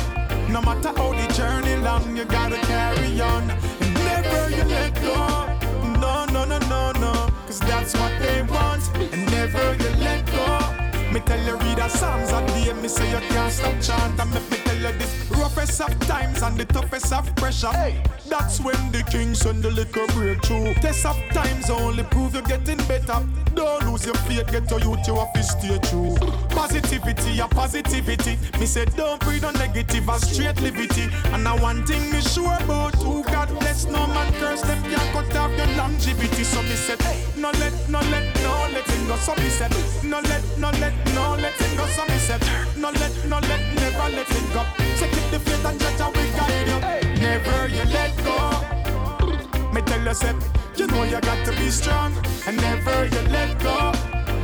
[0.52, 5.16] No matter how the journey long, you gotta carry on and never you let go.
[5.98, 7.12] No, no, no, no, no,
[7.46, 11.12] cause that's what they want and never you let go.
[11.12, 14.30] Me tell you read a Psalms a day, me say you can't stop chant and
[14.34, 17.72] make me tell you this roughest of times and the toughest of pressure.
[18.28, 20.74] That's when the king send the liquor breakthrough.
[20.74, 23.26] Test of times only prove you're getting better.
[23.58, 26.14] Don't lose your faith, get youth, you to stay true.
[26.50, 28.38] Positivity, a positivity.
[28.60, 31.08] Me say don't breathe on negative, a straight liberty.
[31.34, 35.12] And I one thing me sure about who God bless, no man curse them, can't
[35.12, 36.44] cut off your longevity.
[36.44, 37.00] So me said,
[37.36, 39.16] no let, no let, no let it go.
[39.16, 41.84] So me said, no let, no let, no let it go.
[41.86, 42.40] So me said,
[42.76, 44.62] no let, no let, never let it go.
[44.94, 47.22] So keep the faith and judge and we guide you.
[47.22, 49.72] Never you let go.
[49.72, 50.14] Me tell you,
[50.78, 52.12] you know you got to be strong
[52.46, 53.92] and never you let go.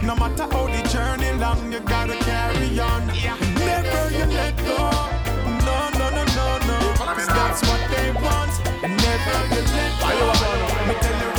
[0.02, 3.06] No matter how the journey long, you gotta carry on.
[3.54, 4.78] Never you let go.
[5.66, 6.78] No, no, no, no, no.
[7.14, 8.52] 'Cause that's what they want.
[8.82, 10.18] Never you let go.
[10.88, 11.30] Me tell you,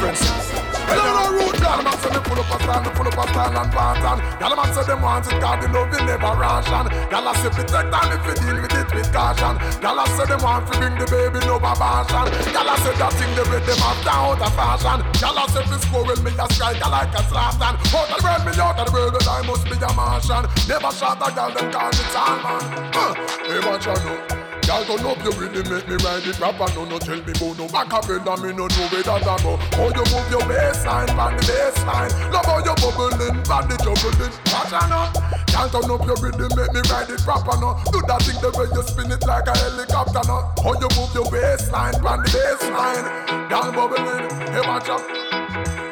[0.00, 3.24] say, Well, you know, root Y'all man me full up a me full up a
[3.30, 4.20] style and.
[4.40, 6.86] Y'all man say them want it 'cause the love never ration.
[7.12, 9.54] Y'all a say fi take if you deal with it with caution.
[9.82, 12.26] Y'all say them want to bring the baby no abortion.
[12.50, 14.98] Y'all say that thing they with them have down out of fashion.
[15.20, 17.74] Y'all say fi squirrel me a strike like a Zlatan.
[17.94, 20.44] Out of the world me out of the world, I must be a Martian.
[20.66, 22.62] Never shot a girl, them call me Talman.
[22.96, 23.14] Uh,
[23.46, 24.39] hey, what you know?
[24.70, 26.70] Y'all turn up your rhythm, make me ride it proper.
[26.78, 29.36] No, no, tell me go no back up and me no know where that I
[29.42, 29.58] go.
[29.74, 32.14] How you move your waistline, pan the baseline.
[32.30, 34.30] Love how you bubbling, pan the juggling.
[34.54, 35.10] Watch out now.
[35.50, 37.82] Y'all turn up your rhythm, make me ride it proper now.
[37.90, 40.54] Do that thing the way you spin it like a helicopter now.
[40.62, 43.50] How you move your waistline, pan the baseline.
[43.50, 45.02] Y'all bubbling, hey watch out.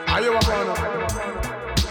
[0.07, 1.07] Are you a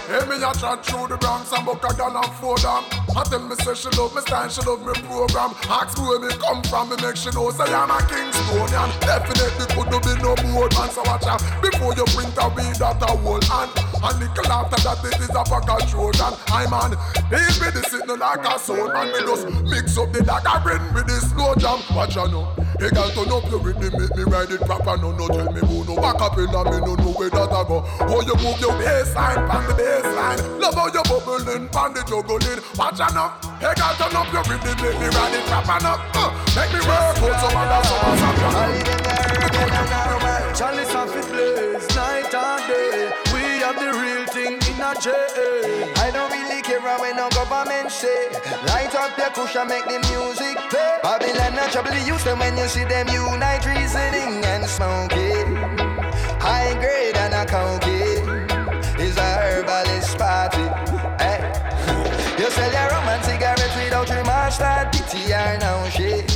[0.08, 2.88] Hey, me a chat through the Bronx and book a gal and four them.
[3.12, 5.51] I tell me say she love me style, she love me program.
[5.68, 8.88] Ask me where me come from, me make she know say I'm a Kingstonian.
[9.03, 11.43] Definitely could do be no more man, so watch out.
[11.60, 13.68] Before you print a weed that a whole hand.
[13.99, 16.39] And nickel after that it is a pack of Trojan.
[16.55, 16.95] I man,
[17.28, 19.12] these be the sitting like a soul man.
[19.12, 21.84] Me just mix up the dagger ring with the slow jam.
[21.91, 22.66] Watch out now.
[22.78, 24.97] Hey, girl turn up your rhythm, make me ride it proper.
[25.01, 27.63] No, no, tell me move no back up in me, no, no way that I
[27.65, 27.82] go.
[28.05, 30.61] Oh, you move your baseline, pan the baseline.
[30.61, 32.61] Love how you bubbling, pan the juggling.
[32.78, 33.41] Watch enough.
[33.57, 35.97] hey girl, turn up your rhythm, make me ride it proper now.
[36.13, 39.17] Uh, make me work out some other summer
[40.53, 43.11] Charlie Safi plays night and day.
[43.34, 45.57] We have the real thing in a jail
[47.08, 48.30] when no government say.
[48.66, 50.99] Light up your cushion, make the music play.
[51.03, 55.55] Babylon not trouble the youth, and when you see them unite, reasoning and smoking.
[56.39, 58.03] High grade and a county
[59.01, 60.68] is a herbalist party.
[61.24, 61.39] Hey.
[61.39, 61.64] Eh?
[62.38, 66.30] You sell your rum and cigarettes without remorse, that pity or no shit.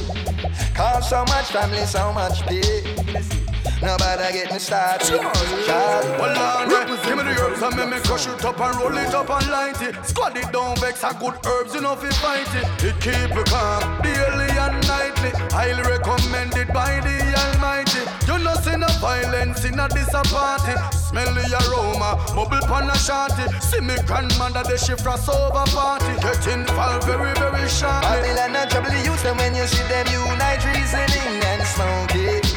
[0.74, 3.51] Cause so much family, so much pain.
[3.82, 5.10] Nobody get me started.
[5.18, 9.14] Well, on, give me the herbs and make me crush it up and roll it
[9.14, 9.96] up and light it.
[10.06, 12.68] Squad it down, vex a good herbs, you know fi fight it.
[12.86, 15.32] It keep you calm daily and nightly.
[15.50, 18.06] Highly recommended by the Almighty.
[18.30, 20.78] You know see no violence in a party.
[20.94, 23.50] Smell the aroma, bubble pan a shorty.
[23.66, 26.14] See me grandmother the shift from over party.
[26.22, 28.06] Get involved very very shortly.
[28.06, 32.51] Babylon and trouble the youth, and when you see them unite, reasoning and smoking.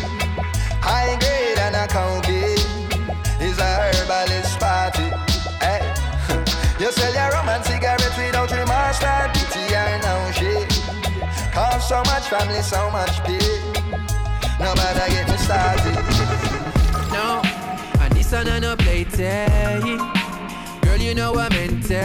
[1.84, 2.54] A county
[3.44, 5.02] is a herbalist party.
[5.60, 5.80] Hey.
[5.82, 6.78] Eh?
[6.80, 10.70] you sell your rum and cigarettes without remorse, that pity or no shit.
[11.52, 13.60] Cause so much family, so much pain.
[14.58, 16.00] Nobody get me started.
[17.12, 17.42] No,
[18.00, 19.04] and this one on a play
[20.80, 22.00] Girl, you know I'm into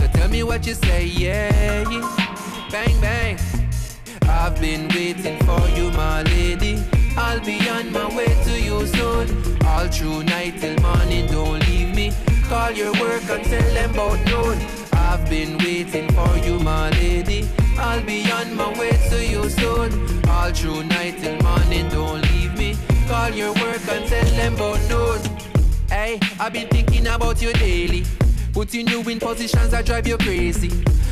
[0.00, 1.82] So tell me what you say, yeah.
[2.70, 3.38] Bang, bang.
[4.28, 6.93] I've been waiting for you, my lady.
[7.16, 9.26] I'll be on my way to you soon.
[9.66, 12.12] All through night till morning, don't leave me.
[12.48, 14.58] Call your work and tell them about noon.
[14.92, 17.48] I've been waiting for you, my lady.
[17.78, 19.90] I'll be on my way to you soon.
[20.28, 22.76] All through night till morning, don't leave me.
[23.06, 25.20] Call your work and tell them about noon.
[25.88, 28.04] Hey, I've been thinking about you daily.
[28.54, 30.70] Putting you in positions that drive you crazy.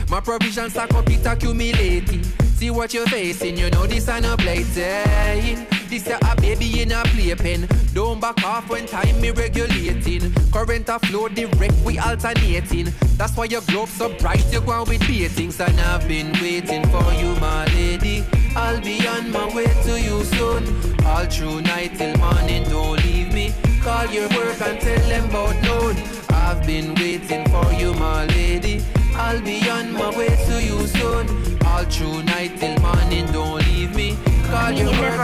[0.08, 2.22] My provisions up, it accumulating.
[2.54, 5.66] See what you're facing, you know this ain't a plaything.
[5.88, 7.66] This a baby in a playpen.
[7.92, 10.32] Don't back off when time me regulating.
[10.52, 12.92] Current a flow direct, we alternating.
[13.16, 15.60] That's why your globe so bright, you go with beatings.
[15.60, 18.24] And I've been waiting for you, my lady.
[18.54, 20.62] I'll be on my way to you soon.
[21.04, 23.52] All through night till morning, don't leave me.
[23.82, 26.21] Call your work and tell them about noon.
[26.52, 28.84] I've been waiting for you, my lady.
[29.14, 31.24] I'll be on my way to you soon.
[31.64, 34.18] All through night till morning, don't leave me
[34.52, 35.16] call you work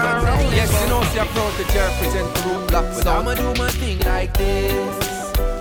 [0.56, 3.68] Yes, you know, see, I'm proud to represent the Root Block But I'ma do my
[3.70, 4.96] thing like this.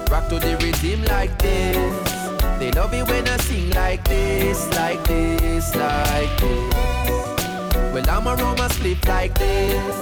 [0.09, 2.23] Rock to the rhythm like this.
[2.59, 7.75] They love it when I sing like this, like this, like this.
[7.93, 9.95] Well, I'm a Roma split like this.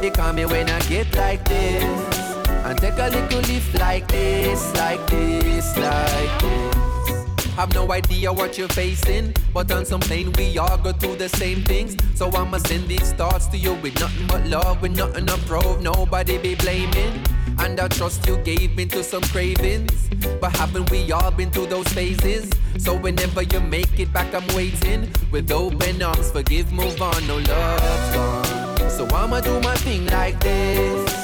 [0.00, 2.33] They call me when I get like this.
[2.64, 7.44] And take a little lift like this, like this, like this.
[7.56, 11.28] Have no idea what you're facing, but on some plane we all go through the
[11.28, 11.96] same things.
[12.14, 15.80] So I'ma send these thoughts to you with nothing but love, with nothing to prove,
[15.80, 17.22] nobody be blaming.
[17.58, 20.08] And I trust you gave into some cravings.
[20.40, 22.50] But haven't we all been through those phases?
[22.78, 26.32] So whenever you make it back, I'm waiting with open arms.
[26.32, 28.90] Forgive, move on, no love's gone.
[28.90, 31.23] So I'ma do my thing like this,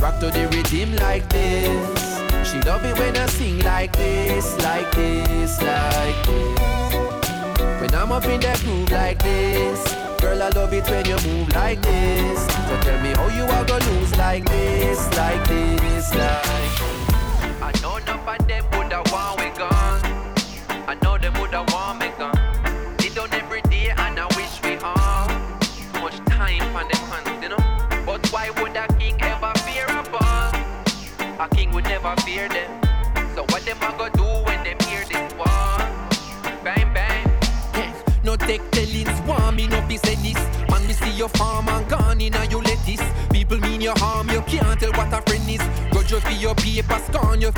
[0.00, 2.20] rock to the rhythm like this.
[2.50, 7.60] She love it when I sing like this, like this, like this.
[7.80, 11.54] When I'm up in that groove like this, girl I love it when you move
[11.54, 12.40] like this.
[12.46, 13.89] So tell me how you are gonna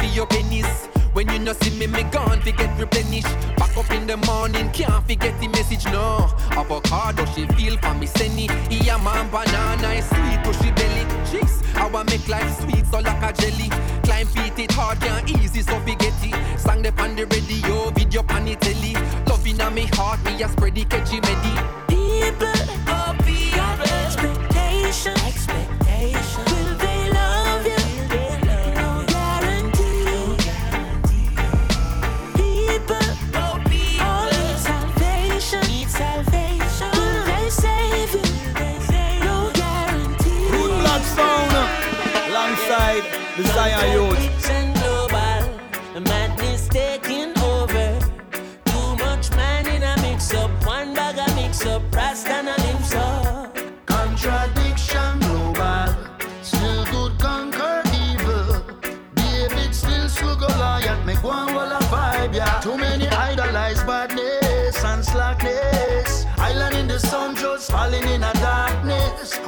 [0.02, 0.66] for your pennies.
[1.12, 3.34] When you no see me, me gone fi get replenished.
[3.56, 6.30] Back up in the morning, can't forget the message, no.
[6.50, 8.50] Avocado, she feel for me, send it.
[8.70, 11.04] Yeah, man, banana is sweet, pushy belly.
[11.74, 13.68] How I make life sweet, so like a jelly.
[14.02, 16.60] Climb feet, it hard, can't easy, so forget it.
[16.60, 18.94] Sang the on the radio, video on the telly.
[19.26, 21.81] Loving on me heart, me a spread the catchy medi.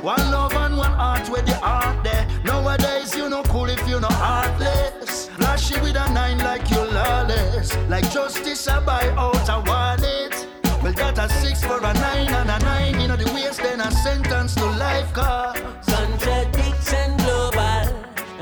[0.04, 2.28] One love and one heart where the heart there.
[2.44, 5.30] Nowadays you no cool if you no heartless.
[5.30, 7.74] Flashy with a nine like you lawless.
[7.88, 10.46] Like justice I buy out a wallet.
[10.82, 13.00] Well, that a six for a nine and a nine.
[13.00, 15.54] You know the waste, then a sentence to life car.
[15.86, 17.88] Contradiction global,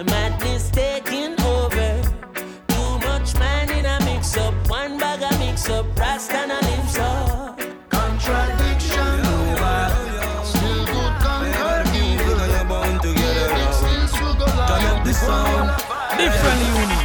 [0.05, 0.52] madness
[16.23, 17.03] Different unit.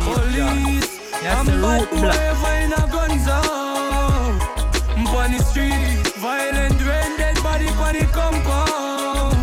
[0.00, 4.40] Police, I'm bad boy, in a gun zone.
[5.04, 9.36] On the street, violent when dead body on the compound.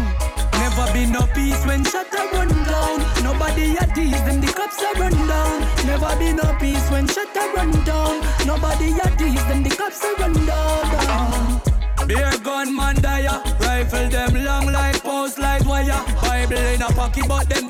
[0.58, 2.98] Never been no peace when shut a run down.
[3.24, 5.62] Nobody a tease them, the cops a run down.
[5.86, 8.26] Never been no peace when shut a run down.
[8.48, 11.62] Nobody a tease them, the cops a run down.
[12.08, 16.04] Beer gun man dire, rifle them long like post like wire.
[16.22, 17.68] Bible in a pocket, but them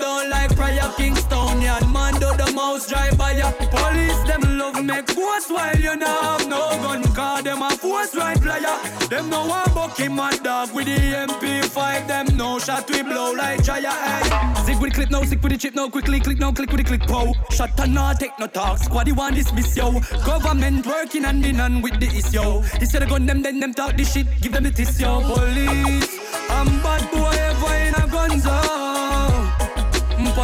[3.72, 7.04] Police them love make ghost while you not have no gun.
[7.14, 8.78] Cause them a force right flyer.
[9.10, 12.08] Them no one bucky my dog with the MP5.
[12.08, 13.92] Them no shot we blow like Jaya.
[13.92, 14.30] Hey.
[14.32, 14.64] Eh.
[14.66, 15.90] Zig with the clip now, sick with the chip now.
[15.90, 17.34] Quickly click now, click with the click pow.
[17.52, 18.80] Shot and not take no talk.
[18.80, 19.92] Squaddy want dismiss yo.
[20.26, 22.62] Government working hand in hand with the issue.
[22.80, 24.28] Instead of gun them, then them talk this shit.
[24.42, 25.22] Give them the yo.
[25.22, 28.91] Police, I'm bad boy ever in a gun zone.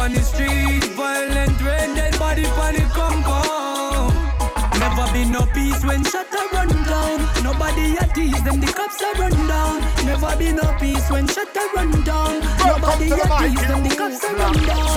[0.08, 4.16] On the street, violent when dead body the compound.
[4.80, 7.20] Never been no peace when shut a run down.
[7.44, 9.82] Nobody at ease, them, the cops are run down.
[10.06, 12.40] Never been no peace when shut a run down.
[12.64, 14.88] Nobody at ease, them, the cops are run down.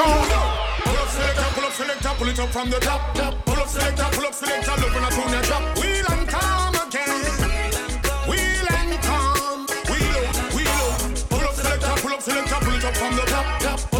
[0.80, 3.14] Pull up selector, pull up selector, pull it up from the top.
[3.14, 3.45] top.
[3.45, 5.78] Pull up selector, pull up selector, look when I tune your drop.
[5.78, 7.51] Wheel and calm again.
[8.32, 9.68] Wheel and calm.
[9.91, 11.26] Wheel out, wheel out.
[11.28, 13.59] Pull up selector, pull up selector, pull it up from the top.
[13.59, 13.91] top.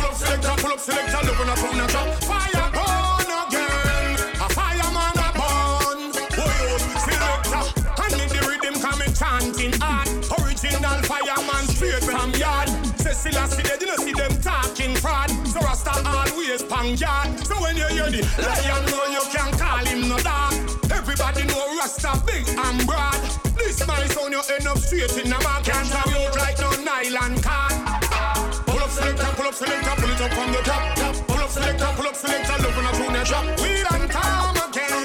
[0.72, 2.08] Pull up selector, look when I tune your drop.
[2.24, 4.16] Fire burn again.
[4.40, 6.00] A fireman a burn.
[6.32, 7.64] Boy, out, selector.
[8.00, 10.08] And with the rhythm coming chanting hard.
[10.40, 12.70] Original fireman straight from yard.
[13.04, 15.30] Say Selassie, they didn't see them talking fraud.
[15.46, 17.36] So Rasta always pang yard.
[17.46, 20.56] So when you hear the lion know you can't call him no dog.
[20.90, 23.20] Everybody know Rasta big and broad.
[23.60, 25.66] This my son, you end up straight in the mark.
[25.66, 26.08] Can't have
[29.52, 30.96] up selector, pull it up from the top.
[30.96, 31.28] top.
[31.28, 33.46] Pull up selector, pull up selector, love when I tune your drop.
[33.60, 35.04] Wheel and calm again.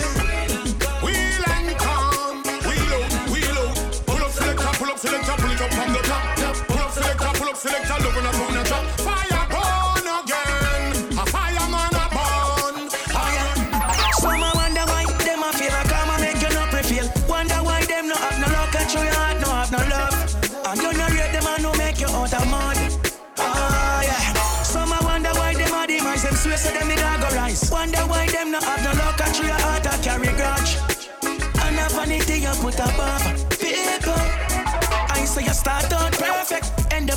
[1.02, 2.42] Wheel and calm.
[2.62, 4.02] Wheel out, wheel out.
[4.06, 6.36] Pull up selector, pull up selector, pull it up from the top.
[6.36, 6.56] top.
[6.68, 8.35] Pull up selector, pull up selector, love when I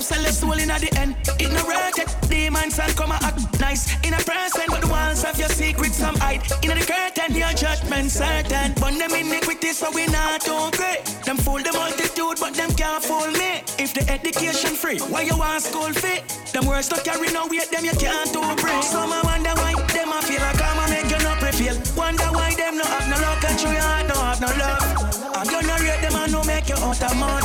[0.09, 1.15] up selling soul in at the end.
[1.39, 5.37] In a Ignorated, demons and come act nice in a present, but the walls of
[5.37, 6.41] your secrets some hide.
[6.63, 8.73] In the curtain, your judgment certain.
[8.73, 10.43] Burn them iniquity, so we not
[10.77, 11.03] great.
[11.25, 13.61] Them fool the multitude, but them can't fool me.
[13.77, 16.21] If the education free, why you want school fee?
[16.53, 18.83] Them words not carry no weight, them you can't do break.
[18.83, 21.75] Some a wonder why them a feel like I'm a make you not prevail.
[21.95, 25.09] Wonder why them no have no luck and your heart no have no love.
[25.49, 27.43] You no rate them and no make you out of mud.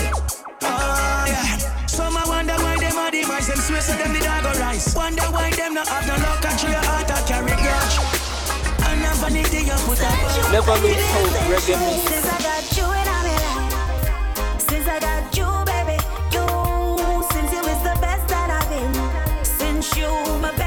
[0.63, 1.44] Ah, yeah.
[3.87, 4.95] Demise them swear so them the dog go rise.
[4.95, 7.97] Wonder why them not have no luck and your heart a carry grudge.
[8.89, 10.53] And a vanity you put up.
[10.53, 11.91] Never lose hope, reggae me.
[12.07, 15.99] Since I got you in my life, since I got you, baby,
[16.33, 16.47] you,
[17.33, 19.45] since you is the best that I've been.
[19.45, 20.11] Since you,
[20.41, 20.64] my best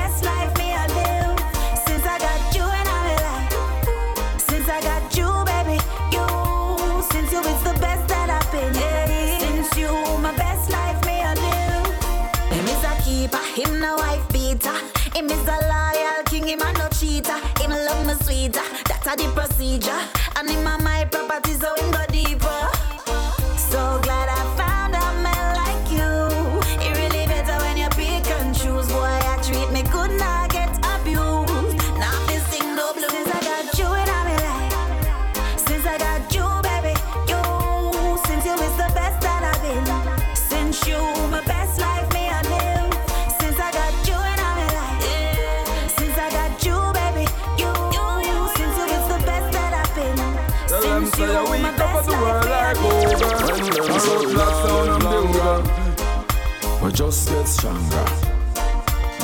[19.17, 19.99] the procedure.
[20.35, 20.76] And a my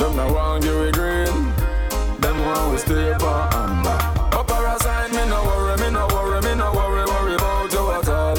[0.04, 1.32] Them now want give we green,
[2.20, 4.36] them want we stay for amber.
[4.36, 8.08] Upper side, me no worry, me no worry, me no worry, worry about you at
[8.10, 8.36] all.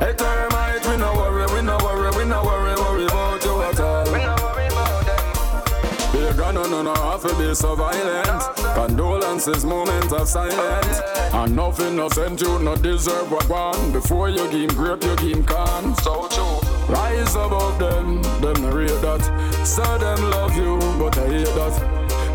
[0.00, 3.78] Hey termite, we no worry, we no worry, we no worry, worry about you at
[3.78, 4.04] all.
[4.06, 6.12] We no worry about them.
[6.12, 8.56] Big no no no have to be so violent.
[8.74, 11.00] Condolences, moment of silence.
[11.32, 13.92] And nothing no sent you no deserve what one.
[13.92, 15.94] Before you give grape, you give con.
[15.98, 16.68] So true.
[16.88, 19.47] Rise above them, them no read that.
[19.68, 21.74] Say them love you, but I hate that.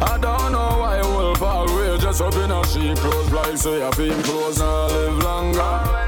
[0.04, 3.90] I don't know why wolf always just up in a sheep clothes like say I
[3.90, 6.04] feel close and I live longer.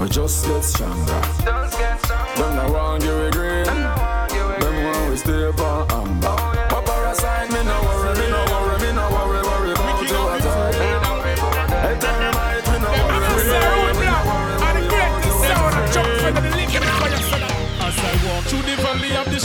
[0.00, 1.20] We just get stronger.
[2.38, 3.64] Them no want give we green.
[3.64, 6.28] Them want we stay for amber.
[6.28, 8.49] Oh, Papa me no worry, me no worry, me no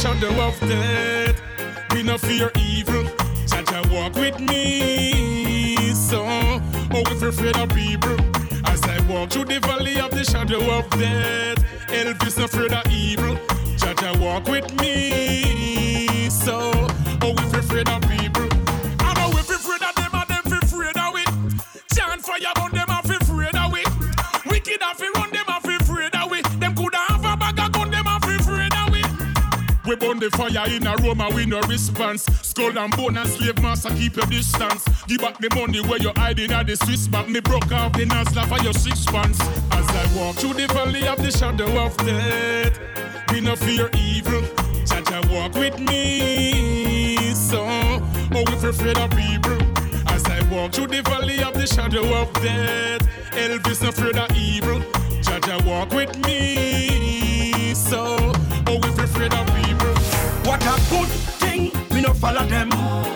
[0.05, 1.41] shadow of death,
[1.91, 3.05] we no fear evil.
[3.47, 8.15] Jah Jah walk with me, so oh, if you're afraid of people.
[8.67, 12.85] As I walk through the valley of the shadow of death, Elvis not afraid of
[12.93, 13.35] evil.
[13.77, 16.71] Jah Jah walk with me, so
[17.23, 18.54] oh, if you're afraid of people.
[29.87, 32.25] We burn the fire in a room and we no response.
[32.41, 34.83] Skull and bone and slave master keep your distance.
[35.07, 37.29] Give back the money where you're hiding at the Swiss bank.
[37.29, 39.39] Me broke off the nozzle for your six pants.
[39.71, 42.79] As I walk through the valley of the shadow of death,
[43.31, 44.41] we no fear evil.
[44.85, 49.57] Jah Jah walk with me, so oh you're afraid of people.
[50.07, 53.01] As I walk through the valley of the shadow of death,
[53.33, 54.79] Elvis no afraid of evil.
[55.21, 58.34] Jah Jah walk with me, so
[60.55, 61.09] What a good
[61.43, 62.69] thing, me no follow them.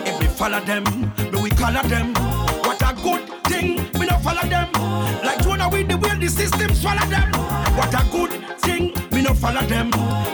[0.04, 0.84] If me follow them,
[1.32, 2.12] me we color them.
[2.12, 4.70] What a good thing, me no follow them.
[5.24, 7.32] Like Jonah with the way the system swallow them.
[7.78, 9.90] What a good thing, me no follow them.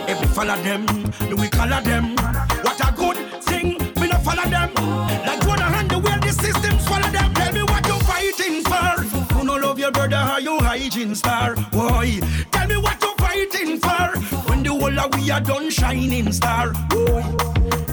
[0.08, 0.84] If me follow them,
[1.30, 2.16] me we color them.
[2.16, 4.74] What a good thing, me no follow them.
[4.74, 7.32] Like Jonah and the way the system swallow them.
[7.34, 9.02] Tell me what you fighting for.
[9.32, 11.54] Who no love your brother, how you hygiene star?
[11.70, 12.18] Why?
[12.50, 14.25] Tell me what you fighting for.
[14.96, 16.72] Whole uh, of we are done shining star.
[16.88, 17.22] Boy.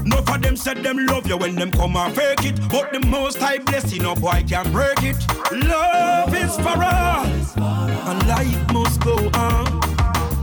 [0.06, 2.60] No for them said them love you when them come and fake it.
[2.70, 5.18] But the most high blessing, no boy can break it.
[5.51, 9.66] Love is for all, and life must go on.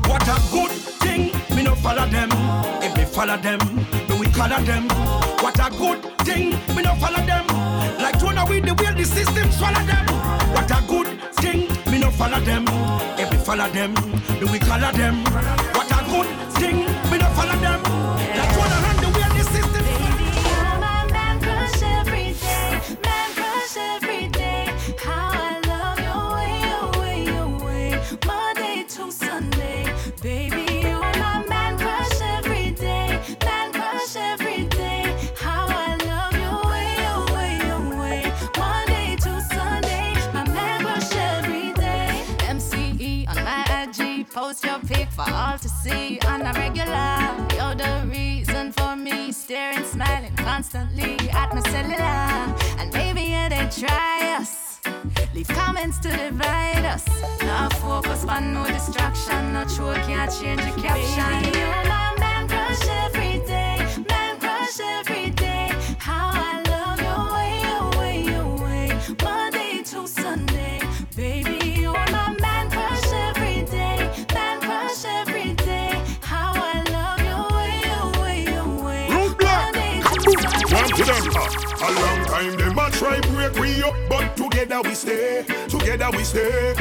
[0.09, 2.29] What a good thing, me no follow them.
[2.83, 3.59] If me follow them,
[4.09, 4.89] me we color them.
[5.41, 7.47] What a good thing, me no follow them.
[7.99, 10.07] Like Jonah with the way the system swallow them.
[10.53, 12.64] What a good thing, me no follow them.
[13.18, 15.24] If me follow them, me we color them.
[15.74, 16.28] What a good
[16.59, 16.78] thing,
[17.11, 17.82] me no follow them.
[17.82, 19.84] Like Jonah and the way the system.
[21.12, 24.10] Man crush every day, man crush every day.
[44.51, 47.19] Post your pic for all to see on a regular.
[47.55, 52.57] You're the reason for me staring, smiling constantly at my cellular.
[52.81, 54.81] And maybe yeah, they try us.
[55.35, 57.07] Leave comments to divide us.
[57.43, 59.53] No focus on no distraction.
[59.53, 61.31] No true can't change the caption.
[61.43, 63.77] Baby, you're my man crush every day.
[64.09, 65.71] Man crush every day.
[65.99, 66.39] How
[83.49, 85.45] break we up, but together we stay.
[85.68, 86.74] Together we stay.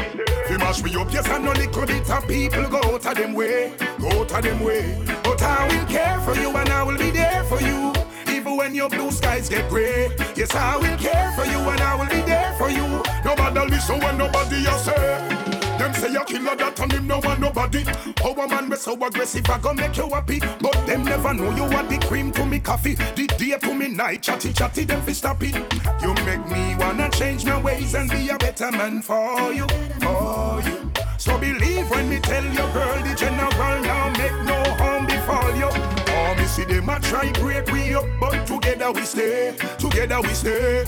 [0.49, 3.34] We mash we up, yes, and no little bit of people go out of them
[3.34, 4.97] way, go out of them way.
[5.24, 7.93] But I will care for you and I will be there for you.
[8.28, 11.95] Even when your blue skies get gray, yes, I will care for you and I
[11.95, 13.03] will be there for you.
[13.24, 15.59] Nobody listen when nobody else say.
[15.80, 17.86] Them say you killer that and him no want nobody.
[17.86, 20.40] A man be so aggressive, I gon' make you happy.
[20.40, 22.96] But them never know you are the cream to me coffee.
[22.96, 25.56] The day to me night, chatty chatty, them fi stop it.
[26.02, 29.68] You make me wanna change my ways and be a better man for you,
[30.02, 30.92] for you.
[31.18, 35.99] So believe when me tell you, girl, the general now make no harm befall you.
[36.30, 40.30] For me see them a try break we up, but together we stay, together we
[40.30, 40.84] stay.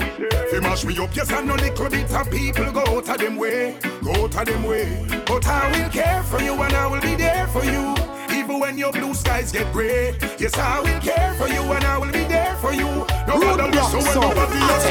[0.52, 3.38] Fi mash me up, yes I know little bit of people go out of them
[3.38, 5.04] way, go out of them way.
[5.26, 7.96] But I will care for you and I will be there for you.
[8.38, 11.98] Even when your blue skies get gray, yes I will care for you and I
[11.98, 12.86] will be there for you.
[13.28, 14.86] No matter what, so when nobody else.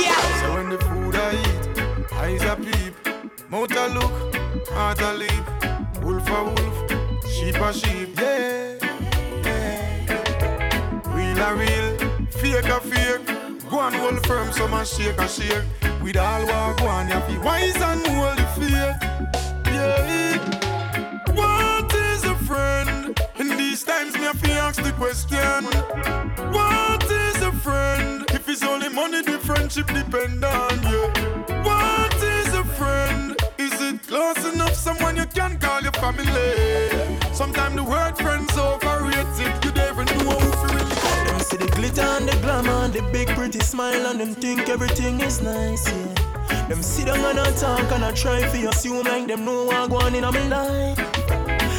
[0.00, 0.42] Yeah.
[0.42, 6.04] So when the food I eat, eyes a peep, mouth a look, heart a leap,
[6.04, 8.77] wolf a wolf, sheep a sheep, yeah.
[11.40, 11.96] A real,
[12.30, 13.24] fake a fake.
[13.70, 15.62] Go and hold firm, some a shake a shake.
[16.02, 18.98] With all what go on, you feel wise and hold the faith.
[19.66, 20.38] Yeah.
[21.32, 23.18] What is a friend?
[23.38, 25.64] In these times, me have to ask the question.
[26.52, 28.24] What is a friend?
[28.30, 31.02] If it's only money, the friendship depend on you.
[31.62, 33.36] What is a friend?
[33.58, 34.74] Is it close enough?
[34.74, 37.08] Someone you can call your family.
[37.32, 38.47] Sometimes the word friends
[41.88, 45.90] glitter and the glamour and the big pretty smile and them think everything is nice,
[45.90, 46.68] yeah.
[46.68, 49.90] Them sit down and a talk and I try to assume like them know what
[49.90, 50.98] going in my life.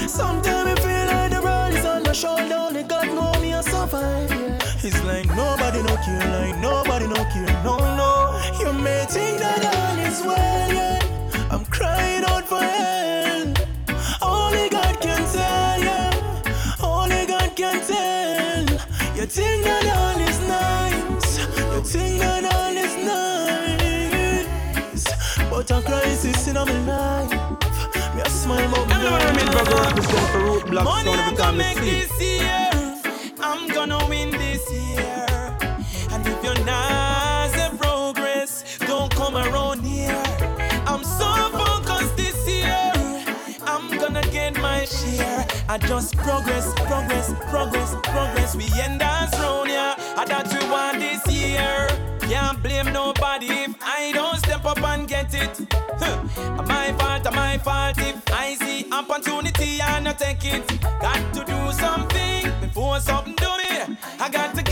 [0.08, 3.62] Sometimes I feel like the world is on my shoulder, only God know me I
[3.62, 4.60] survive, yeah.
[4.82, 8.42] It's like nobody no care, like nobody no care, no, no.
[8.60, 11.50] You may think that all is well, yeah.
[11.52, 13.09] I'm crying out for help.
[19.30, 21.38] Think that all is nice.
[21.38, 22.96] You think that all is
[24.96, 25.06] nice.
[25.52, 27.32] But a crisis in my life.
[28.16, 31.40] Me a smile, but me Everyone not remember go represent for Root Block Money Sound
[31.42, 32.79] I'm every time
[45.72, 48.56] I just progress, progress, progress, progress.
[48.56, 49.94] We end us round here.
[50.18, 51.88] I that we want this year.
[52.22, 55.62] Can't blame nobody if I don't step up and get it.
[56.00, 56.64] Huh.
[56.66, 60.82] My fault, uh, my fault if I see opportunity and I take it.
[60.82, 63.96] Got to do something before something do me.
[64.20, 64.64] I got to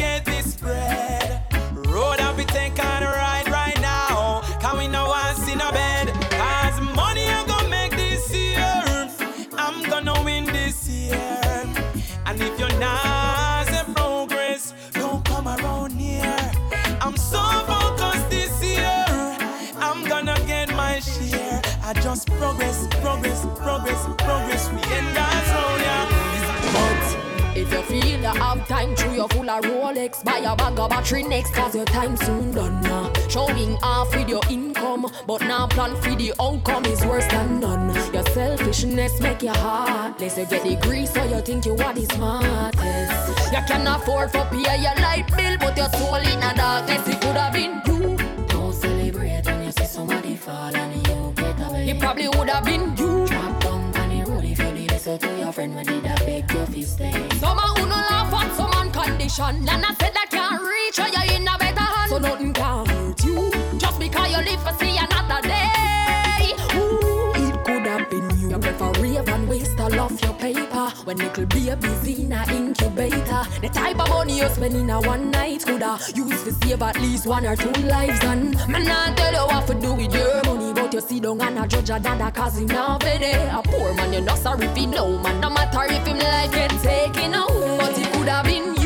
[30.07, 33.11] of Rolex, buy a bag of battery next cause your time soon done now.
[33.29, 37.93] Showing off with your income, but now plan for the outcome is worse than none.
[38.13, 40.37] Your selfishness make your you heartless.
[40.37, 43.51] You get the grease so you think you are the smartest.
[43.51, 47.07] You can afford to pay your light bill, but your soul in the darkness.
[47.07, 48.17] It could have been you.
[48.47, 51.89] Don't celebrate when you see somebody fall and you get away.
[51.89, 53.27] It probably would have been you.
[53.27, 54.87] Drop down on the road if you did
[55.19, 57.11] to your friend when I beg you to stay.
[57.11, 57.35] Eh?
[57.35, 58.76] Some who no laugh at some on
[59.07, 62.09] condition, and I said that can't reach where you're in a better hand.
[62.09, 66.53] So nothing can hurt you just because you live to see another day.
[66.75, 68.49] Ooh, it could have been you.
[68.49, 73.43] You prefer rave and waste all of your paper when little babies in a incubator.
[73.61, 76.99] The type of money you spend in a one night coulda used to save at
[76.99, 78.19] least one or two lives.
[78.23, 81.41] And man, not tell you what to do with your money, but you see down
[81.41, 83.47] and a judge a dada cause him not pay.
[83.47, 86.51] A poor man, you're not sorry if he no man, no matter if him life
[86.51, 87.77] get taken away.
[87.77, 88.76] But it could have been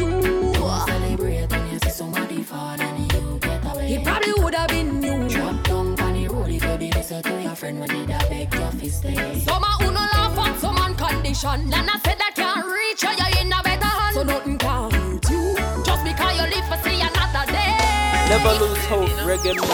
[7.11, 9.39] if you did listen to your friend when did I beg you to stay.
[9.39, 13.15] Some who no laugh at some on condition, and I said that can't reach where
[13.19, 14.15] you're in a better hand.
[14.15, 17.77] So nothing can hurt you just because you live to see another day.
[18.29, 19.67] Never lose hope, reggae mix.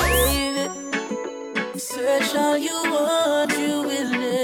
[1.83, 4.36] Search all you want, you will never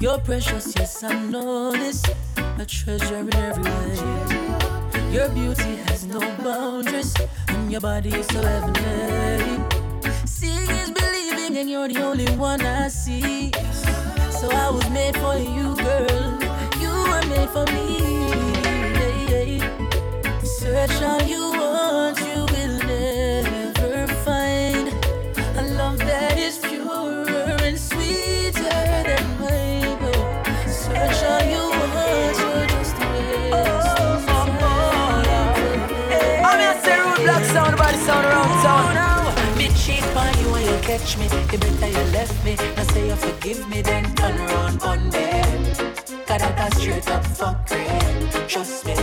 [0.00, 2.04] You're precious, yes I know this.
[2.58, 5.12] A treasure in every way.
[5.12, 7.14] Your beauty has no boundaries,
[7.48, 9.58] and your body is so heavenly.
[10.24, 13.50] Seeing is believing, and you're the only one I see.
[14.30, 16.38] So I was made for you, girl.
[16.80, 17.88] You were made for me.
[20.44, 22.47] Search all you want, you
[40.88, 42.54] catch me, you better you left me.
[42.76, 45.28] Now say you forgive me, then turn around on me.
[46.26, 48.48] Cause that a straight up fuck it.
[48.48, 48.94] Trust me.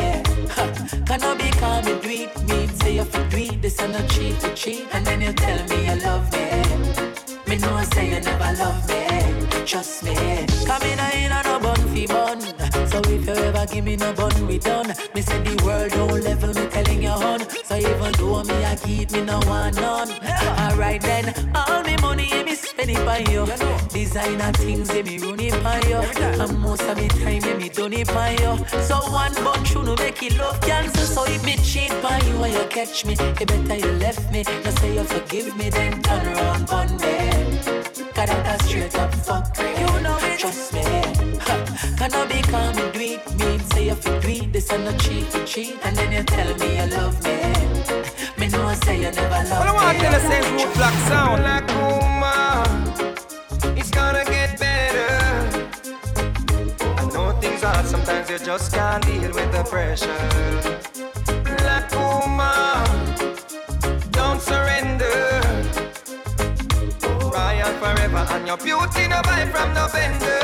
[1.07, 2.17] Can I be calm and do?
[2.47, 4.87] Me say you for do this and not cheat for cheat.
[4.93, 6.45] And then you tell me you love me.
[7.47, 9.65] Me know I say you never love me.
[9.65, 10.15] Trust me.
[10.65, 11.44] Come in, I ain't
[13.65, 14.87] give me no bun, we done.
[15.13, 17.39] Me say the world don't level me telling you on.
[17.65, 20.11] So even though me I keep me no one none.
[20.59, 23.45] Alright then, all me money me spend it by you.
[23.89, 25.97] Designer things yeah, me run it by you.
[26.41, 28.57] And most of me time yeah, me done it by you.
[28.83, 31.05] So one bunch you no make it love cancer.
[31.05, 34.43] So if me cheat by you and you catch me, you better you left me.
[34.63, 37.15] No say you forgive me, then turn around on me.
[38.15, 41.04] Cause that a straight up fuck You know it Trust me
[42.05, 43.57] Can I be calm and do it Me.
[43.73, 45.75] Say if you do it This and not cheat for cheat.
[45.83, 47.33] And then you tell me you love me.
[48.37, 50.71] Me know I say you never love well, I want to tell you say Root
[50.75, 52.67] Block sound Like woman
[53.75, 55.13] It's gonna get better.
[57.01, 60.29] I know things are Sometimes you just can't deal with the pressure.
[61.57, 62.85] Black woman
[64.11, 65.41] Don't surrender.
[67.33, 70.35] Royal forever, and your beauty no buy from no vendor.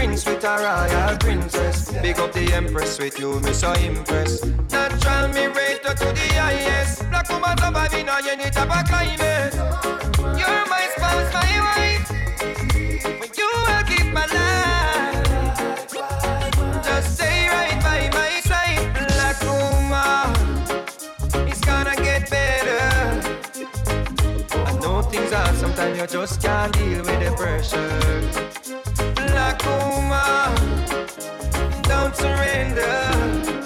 [0.00, 1.92] Prince with a royal princess.
[2.00, 4.46] Big up the empress with you, me so impressed.
[4.70, 7.06] Natural me rate to the highest.
[7.10, 9.52] Black woman surviving on any type of climate.
[10.40, 12.10] You're my spouse, my wife.
[13.20, 15.92] When you will keep my life.
[16.82, 20.32] Just stay right by my side, black woman.
[21.46, 22.80] It's gonna get better
[24.64, 28.49] I know things are sometimes you just can't deal with the pressure.
[32.20, 33.59] Surrender.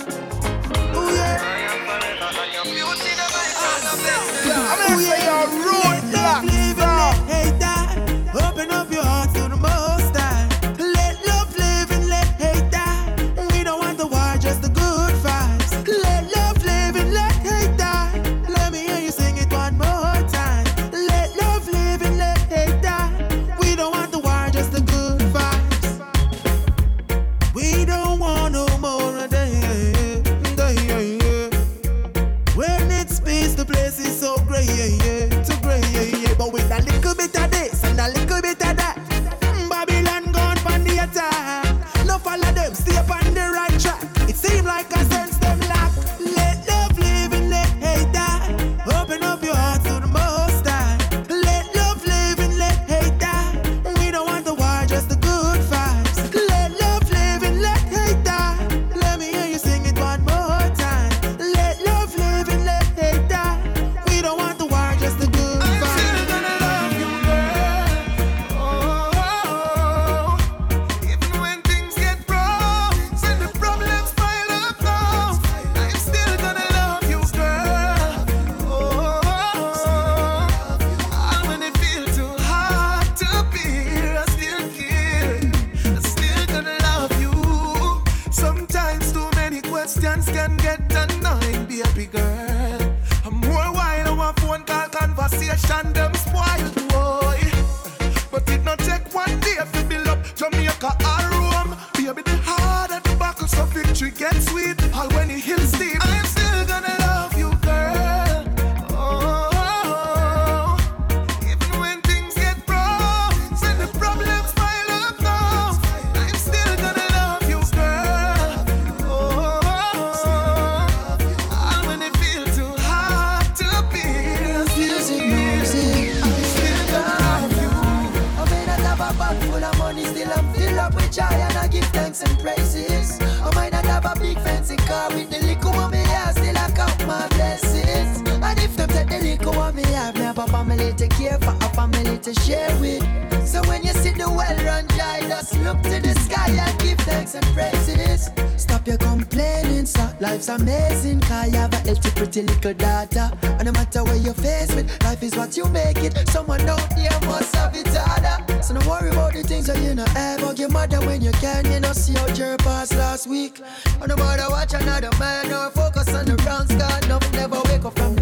[141.93, 143.03] Family to share with.
[143.47, 146.99] So when you see the well run dry, just look to the sky and give
[146.99, 148.31] thanks and praises.
[148.57, 151.21] Stop your complaining, so life's amazing.
[151.21, 153.31] Cause you have a healthy, pretty little daughter.
[153.43, 156.29] And no matter where you're faced with, life is what you make it.
[156.29, 158.63] Someone out there must have it harder.
[158.63, 160.55] So don't worry about the things that you know ever.
[160.55, 163.61] Your mother when you can, you know, see how your past last week.
[164.01, 167.85] And no matter watch another man or focus on the wrong scar, no, never wake
[167.85, 168.14] up from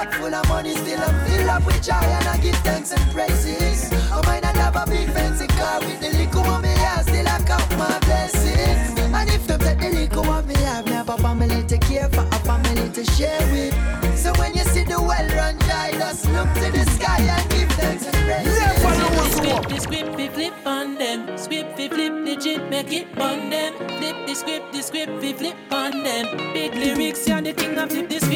[0.00, 3.12] heart full of money, still I'm filled up with joy and I give thanks and
[3.12, 3.92] praises.
[4.10, 7.28] I might not have a big fancy car with the liquor on me, I still
[7.28, 8.98] I count my blessings.
[8.98, 12.38] And if them take the liquor on me, I've never family to care for, a
[12.48, 13.74] family to share with.
[14.16, 17.70] So when you see the well run dry, just look to the sky and give
[17.72, 18.58] thanks and praises.
[18.58, 21.36] Never know what's Flip the script, we flip on them.
[21.36, 23.74] Script, we flip legit, make it on them.
[23.98, 26.52] Flip the script, the script, we flip on them.
[26.52, 28.29] Big lyrics, you're the king of flip the script.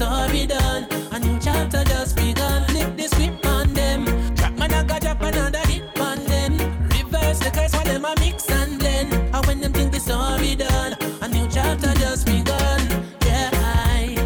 [0.00, 2.64] Story done, a new chapter just begun.
[2.68, 4.06] Flip the script on them.
[4.34, 6.52] Trap man, I got drop another hit on them.
[6.88, 9.12] Reverse the curse while them a mix and blend.
[9.12, 12.80] And when them think the story done, a new chapter just begun.
[13.26, 14.16] Yeah, I.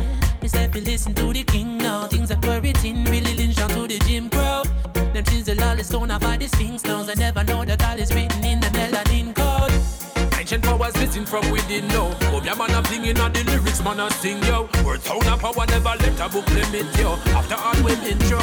[0.40, 3.88] Me say you listen to the king now, things are written really lynch down to
[3.88, 4.62] the Jim Crow.
[5.12, 7.02] Them things the lawless stone of all the sphinx now.
[7.02, 9.74] I never know that all is written in the melanin code.
[10.38, 12.14] Ancient powers missing from within now.
[12.55, 14.68] Your man a flinging on the lyrics, man a sing yo.
[14.85, 17.14] Word sound of power never let a book limit yo.
[17.35, 18.39] After all we intro.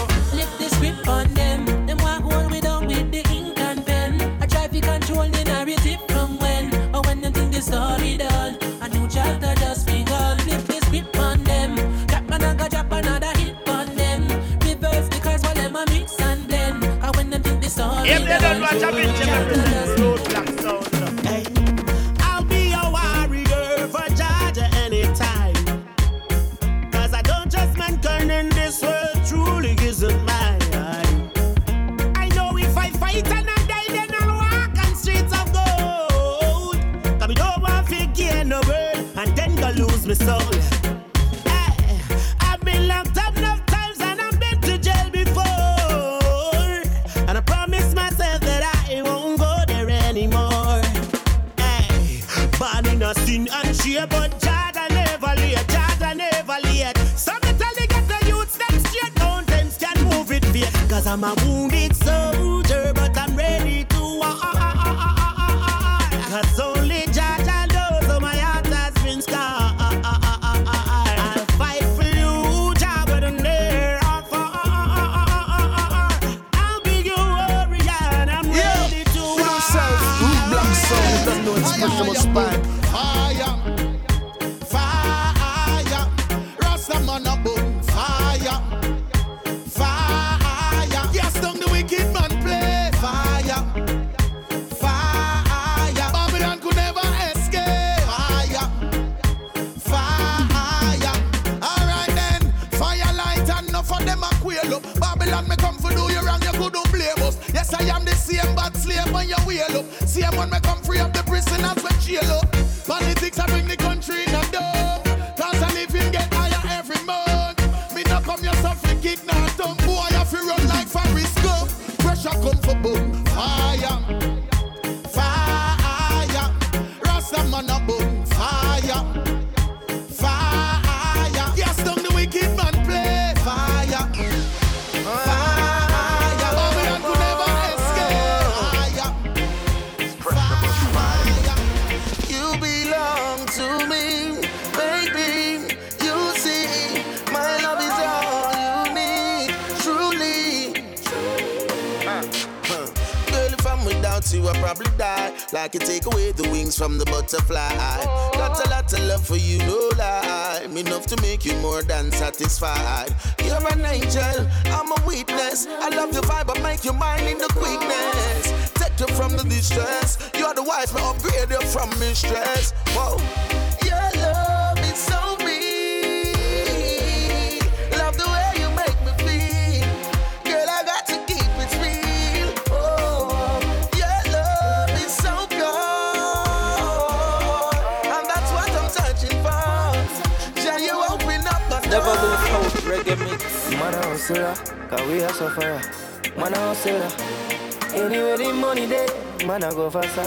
[199.52, 200.24] Man, I go faster.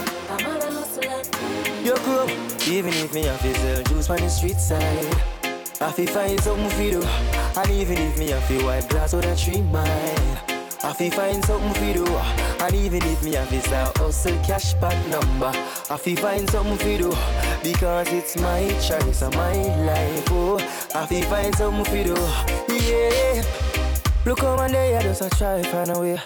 [1.82, 2.26] You grow,
[2.68, 5.16] even if me have to sell juice on the street side.
[5.80, 7.02] I fi find something for do,
[7.56, 10.38] and even if me have to wipe glass with a tree mine.
[10.82, 12.06] I fi find something for do,
[12.64, 15.52] and even if me have to start hustle cash back number.
[15.88, 17.10] I fi find something for do,
[17.62, 19.54] because it's my choice and my
[19.86, 20.28] life.
[20.32, 20.58] Oh,
[20.94, 22.16] I fi find something for do,
[22.74, 23.42] yeah.
[24.26, 26.20] Look how one day I just a try find a way.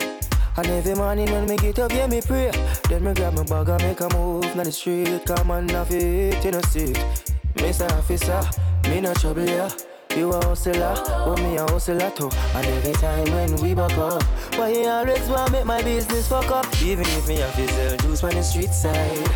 [0.58, 2.50] And every morning when me get up, yeah, me pray.
[2.88, 5.26] Then me grab my bag and make a move down the street.
[5.26, 7.34] Come on, off it, you know, see it.
[7.56, 7.90] Mr.
[7.92, 8.40] Officer,
[8.88, 9.68] me no trouble, yeah.
[10.16, 12.30] You a hustler, but me a hustler too.
[12.54, 14.22] And every time when we back up,
[14.56, 16.66] why you always want make my business fuck up?
[16.82, 19.28] Even if me have to juice on the street side.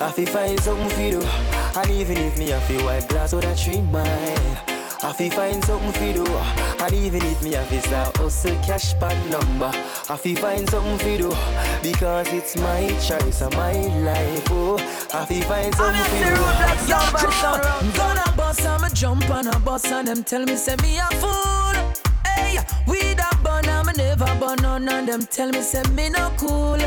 [0.00, 1.26] I fi find something for do
[1.76, 4.53] And even if me have to wipe glass with a tree mine
[5.14, 6.24] fi find something fi do
[6.82, 9.70] And even if me have is a hustle cash pad number
[10.10, 11.30] I fi find something fi do
[11.82, 13.72] Because it's my choice and my
[14.08, 14.76] life Oh,
[15.12, 16.44] I fi find something fi do
[17.76, 21.06] I'm gonna bust, I'ma jump on a bus and them tell me say me a
[21.22, 21.74] fool.
[22.26, 26.30] Hey, we da bun, I'ma never bun none and them tell me say me no
[26.36, 26.78] cool.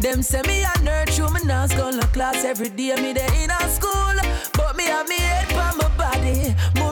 [0.00, 3.32] Them say me a nerd, true me not school no class every day me there
[3.42, 4.14] in a school,
[4.54, 6.54] but me have me head for my body.
[6.78, 6.91] Mommy tell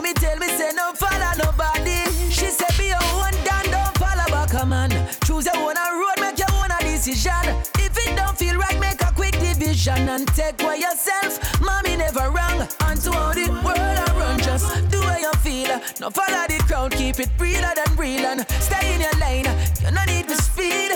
[0.61, 1.99] say no follow nobody.
[2.29, 4.91] She say be a one down, don't follow back a man.
[5.25, 7.45] Choose your own road, make your own decision.
[7.85, 11.31] If it don't feel right, make a quick division and take away yourself.
[11.61, 12.59] Mommy never wrong.
[12.87, 15.71] And to how the world I run, just do what you feel.
[15.99, 19.49] No follow the crowd, keep it realer than real and stay in your lane.
[19.83, 20.91] You no need to speed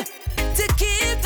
[0.60, 1.25] to keep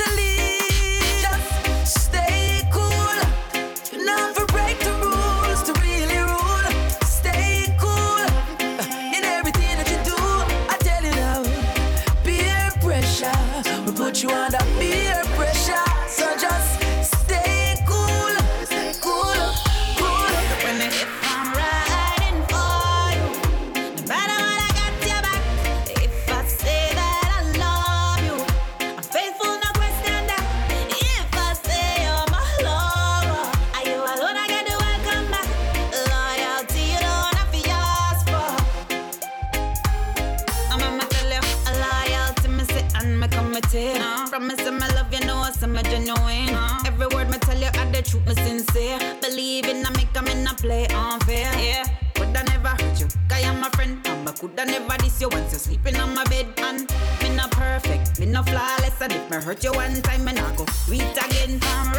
[54.60, 56.48] I never diss you once you're sleeping on my bed.
[56.58, 56.82] And
[57.24, 59.00] me not perfect, me not flawless.
[59.02, 61.60] And if me hurt you one time, me not go read again.
[61.64, 61.94] I'm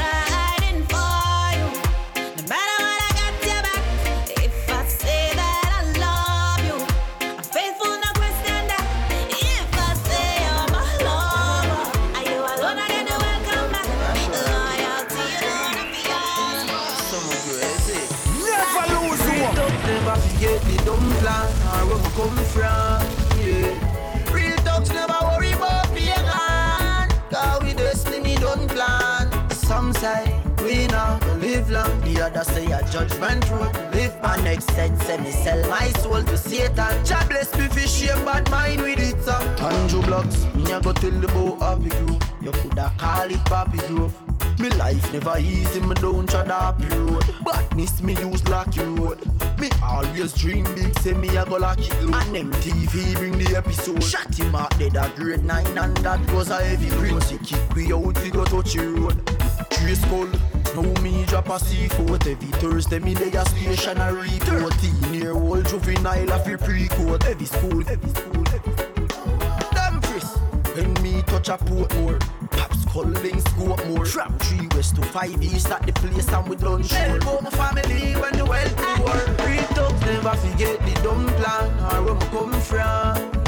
[32.31, 33.75] other say a judgment road.
[33.95, 37.05] Live my next set, say me sell my soul to Satan.
[37.05, 39.29] Jah bless me for shame, bad mind with it.
[39.29, 39.41] Uh.
[39.57, 42.23] Tanjo blocks, me a go tell the boy happy grove.
[42.41, 44.15] You coulda call it Papi Grove.
[44.61, 47.25] Me life never easy, me don't try that road.
[47.45, 49.19] Badness me use lucky road.
[49.59, 52.15] Me always dream big, say me a go lucky road.
[52.15, 54.03] And them TV bring the episode.
[54.03, 57.23] Shot him out dead at grade 9 and that was a heavy grade.
[57.23, 59.27] So kick we out, we go touch the road.
[59.71, 60.29] Trace skull,
[60.75, 66.31] now me drop a C4 Every Thursday me lay a stationary 14 year old juvenile
[66.31, 69.39] a fi pre-code Heavy school, heavy school, heavy school.
[69.73, 70.37] Damn Chris,
[70.75, 72.19] when me touch a port more
[72.51, 74.07] Pops calling scope more.
[74.07, 77.51] From 3 west to 5 east at the place and we done show Help my
[77.51, 79.47] family when the well poor.
[79.47, 82.05] Real talks never forget the dumb plan.
[82.05, 83.40] Where me come from,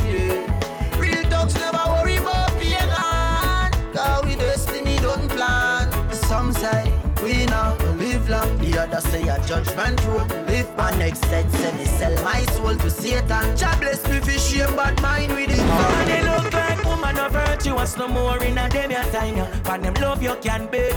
[8.82, 12.90] other say a judgment road Live my next set Say me sell my soul to
[12.90, 13.56] Satan.
[13.56, 15.59] Jah bless me for shame But mine with it.
[15.59, 19.46] And they look like woman of virtuous no more in a them your time.
[19.62, 20.96] From them love you can't bid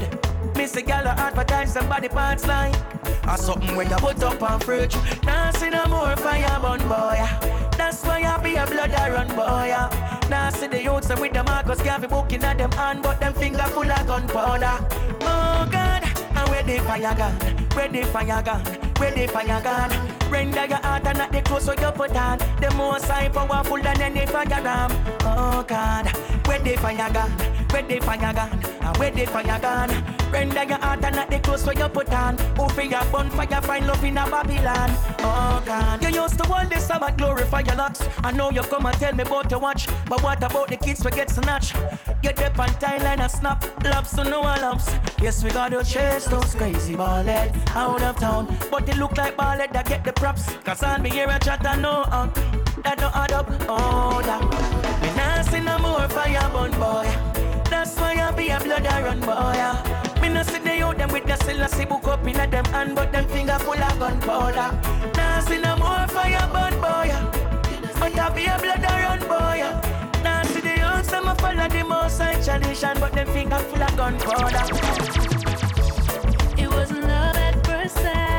[0.56, 2.76] Miss a gal advertise some body parts like
[3.28, 4.96] Or something when you put up on fridge.
[5.24, 7.20] Now see no more fire burn boy.
[7.78, 10.30] That's why I be a blood I run boy.
[10.30, 13.34] Now see the youths them with the Marcus Garvey booking at them hand But them
[13.34, 14.78] finger full of gunpowder.
[15.22, 16.04] Oh God
[16.36, 18.62] and where the fire gun, where the fire gun,
[18.98, 19.92] where the fire gun.
[20.32, 22.40] Render your heart and not the clothes what you put on.
[22.60, 24.92] The most high powerful than any fire ram.
[25.22, 26.08] Oh God,
[26.48, 27.32] where the fire gun,
[27.72, 28.34] where the fire
[28.82, 30.25] and where the fire gun.
[30.32, 32.38] Render your heart and not the clothes what you put on.
[32.58, 34.90] Who for your bonfire find love in a Babylon.
[35.20, 38.02] Oh God, you used to want this Sabbath glorify your locks.
[38.24, 41.04] I know you come and tell me about to watch, but what about the kids
[41.04, 41.76] we get snatched?
[42.22, 44.92] Get up on tie line and snap, loves to no lumps.
[45.22, 48.58] Yes, we gotta chase those crazy ballhead out of town.
[48.70, 50.54] But they look like ballhead that get the props.
[50.64, 52.38] Cause on me here a chat and no out.
[52.38, 54.42] Uh, that no add up, oh that.
[55.02, 57.08] Me nah see no more fire burn boy.
[57.70, 60.15] That's why I be a blood I run boy.
[60.26, 62.96] Me nah see the out them with the Selassie book up in a them hand,
[62.96, 64.70] but them finger full of gunpowder.
[65.16, 67.14] Nah see no more fire burn boy.
[68.00, 69.62] But I be a blood run boy.
[70.24, 73.84] Now see the youths them a follow the most high tradition, but them finger full
[73.84, 74.66] of gunpowder.
[76.58, 78.35] It was love at first sight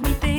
[0.00, 0.14] queen.
[0.14, 0.33] Show me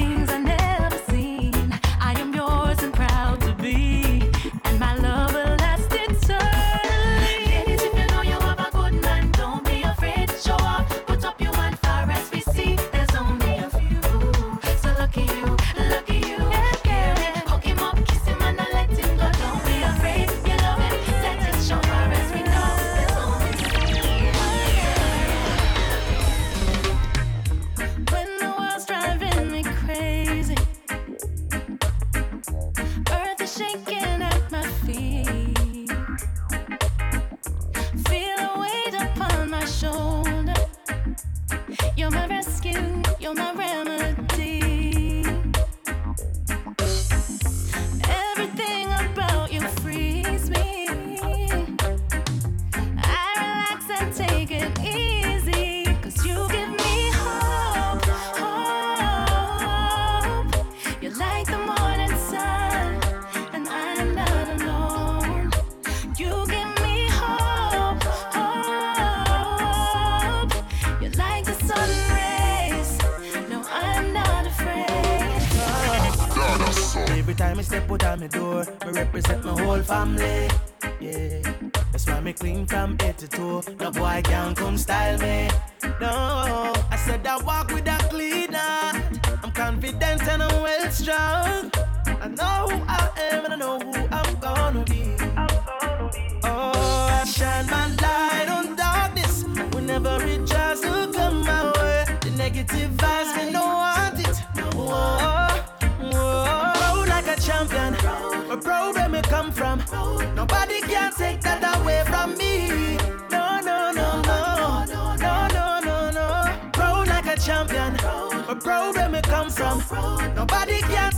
[120.36, 121.15] Nobody can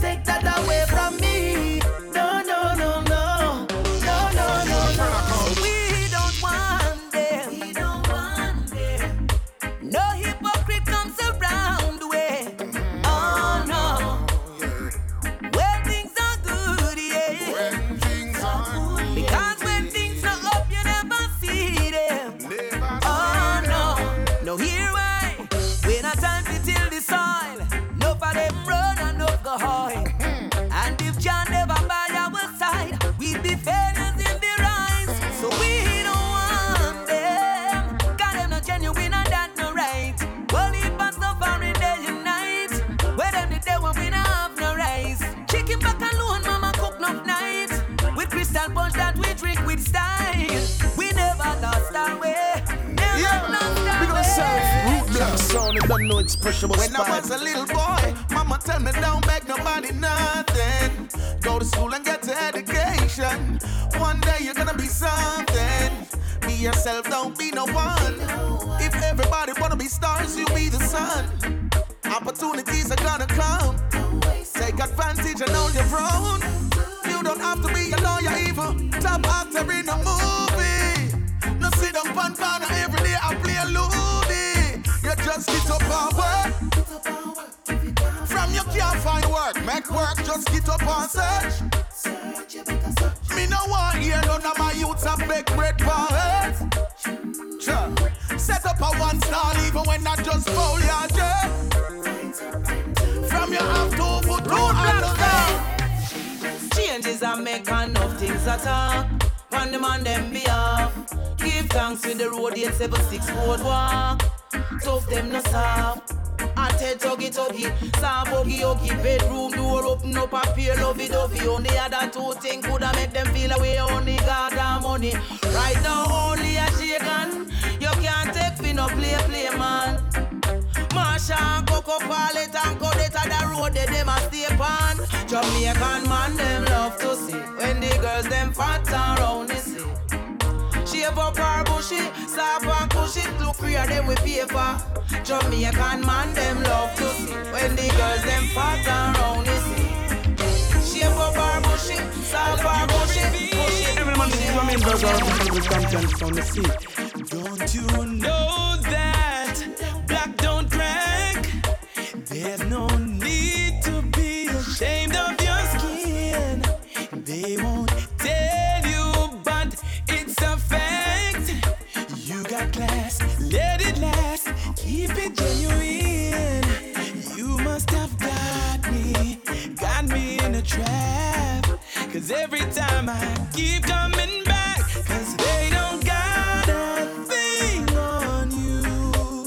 [182.28, 189.46] Cause every time I keep coming back, cause they don't got a thing on you.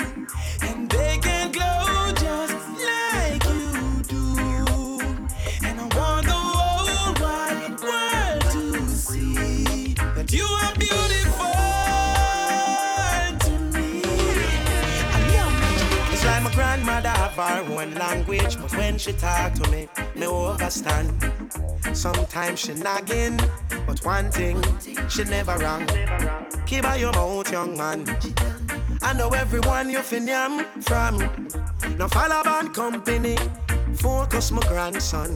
[0.61, 4.99] And they can glow just like you do.
[5.63, 11.53] And I want the whole wide world to see that you are beautiful
[13.45, 14.01] to me.
[16.11, 20.25] It's like my grandmother have her own language, but when she talk to me, me
[20.25, 21.40] understand.
[22.01, 23.39] Sometimes she nagging,
[23.85, 24.59] but one thing,
[25.07, 25.85] she never wrong.
[26.65, 28.17] Keep out your mouth, young man.
[29.03, 31.19] I know everyone you fin yam from.
[31.99, 33.37] Now follow bad company,
[33.93, 35.29] focus my grandson.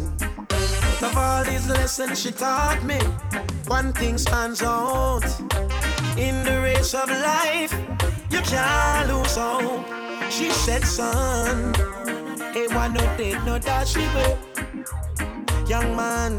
[1.03, 2.97] Of all these lessons she taught me,
[3.67, 5.21] one thing stands out.
[6.17, 7.75] In the race of life,
[8.31, 9.85] you can't lose hope.
[10.31, 11.75] She said, son,
[12.55, 14.39] hey, one no date, no dash, she will.
[15.75, 16.33] Young man,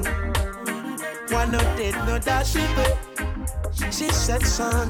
[1.28, 2.64] one no date, no dash, she.
[3.92, 4.88] She said, son,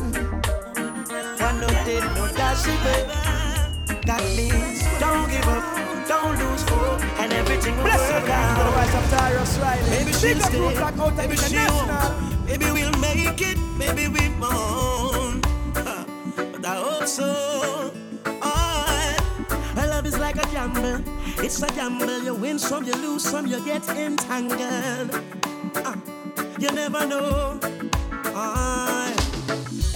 [1.46, 2.70] one no date, no dash, she.
[4.06, 5.64] That means don't give up,
[6.06, 9.90] don't lose hope, and everything will Bless work you, God, for the voice of out.
[9.90, 11.86] Maybe she'll stay, out maybe she'll,
[12.46, 15.44] maybe we'll make it, maybe we won't.
[15.74, 17.75] But I hope so.
[20.86, 21.12] Gamble.
[21.38, 22.22] It's a gamble.
[22.22, 25.10] You win some, you lose some, you get entangled.
[25.76, 25.96] Ah,
[26.58, 27.58] you never know.
[28.34, 29.10] Ah,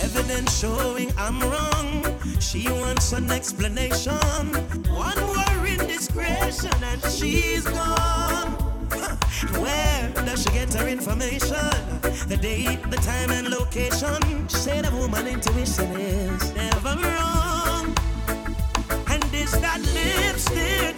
[0.01, 2.05] evidence showing I'm wrong.
[2.41, 4.47] She wants an explanation.
[4.91, 8.53] One more indiscretion and she's gone.
[9.59, 11.71] Where does she get her information?
[12.29, 14.49] The date, the time, and location.
[14.49, 17.60] She said a woman intuition is never wrong.
[19.53, 20.95] Is that lipstick?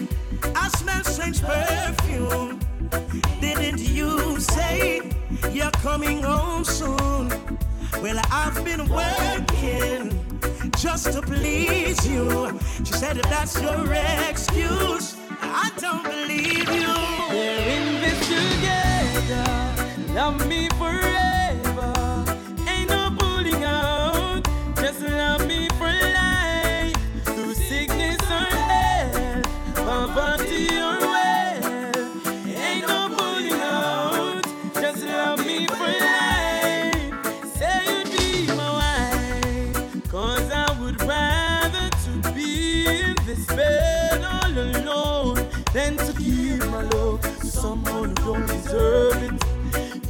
[0.55, 2.61] I smell strange perfume.
[3.41, 5.01] Didn't you say
[5.51, 7.31] you're coming home soon?
[8.03, 10.03] Well, I've been working
[10.77, 12.61] just to please you.
[12.85, 13.91] She said if that's your
[14.29, 16.95] excuse, I don't believe you.
[17.31, 20.13] We're in this together.
[20.13, 21.12] Love me forever.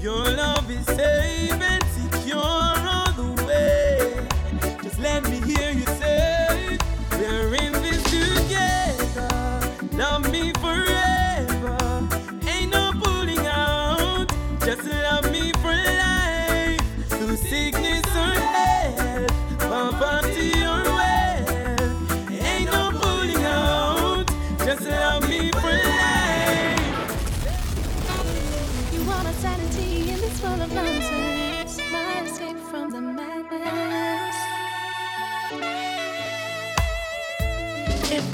[0.02, 1.41] Your love is safe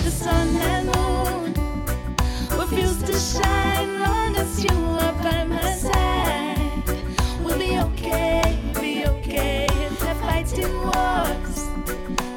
[0.08, 1.52] the sun and moon
[2.58, 6.82] refuse to shine, long as you are by my side,
[7.44, 9.66] we'll be okay, be okay.
[9.70, 11.56] If they're fighting wars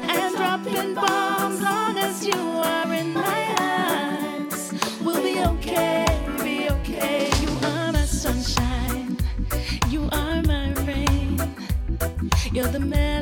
[0.02, 2.40] and dropping bombs, long as you
[2.72, 6.04] are in my arms, we'll be okay,
[6.44, 7.30] be okay.
[7.40, 9.16] You are my sunshine,
[9.88, 11.40] you are my rain.
[12.52, 13.21] You're the melody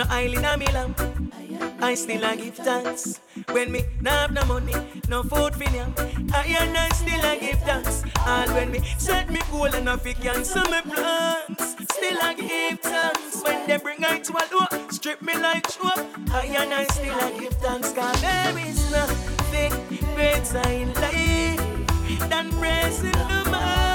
[0.00, 0.98] no oil in me lamp.
[1.82, 3.20] I still a give thanks.
[3.52, 4.74] When me nah have no money,
[5.08, 5.94] no food for them,
[6.32, 8.02] I and I still a give thanks.
[8.26, 12.80] And when me set me goal and I fi cancel me plans, still a give
[12.80, 13.42] thanks.
[13.42, 15.98] When they bring I to a low, strip me like chop,
[16.32, 17.92] I and I still a give thanks.
[17.92, 19.72] Cause there is nothing
[20.14, 23.89] greater in life than praising the Messiah,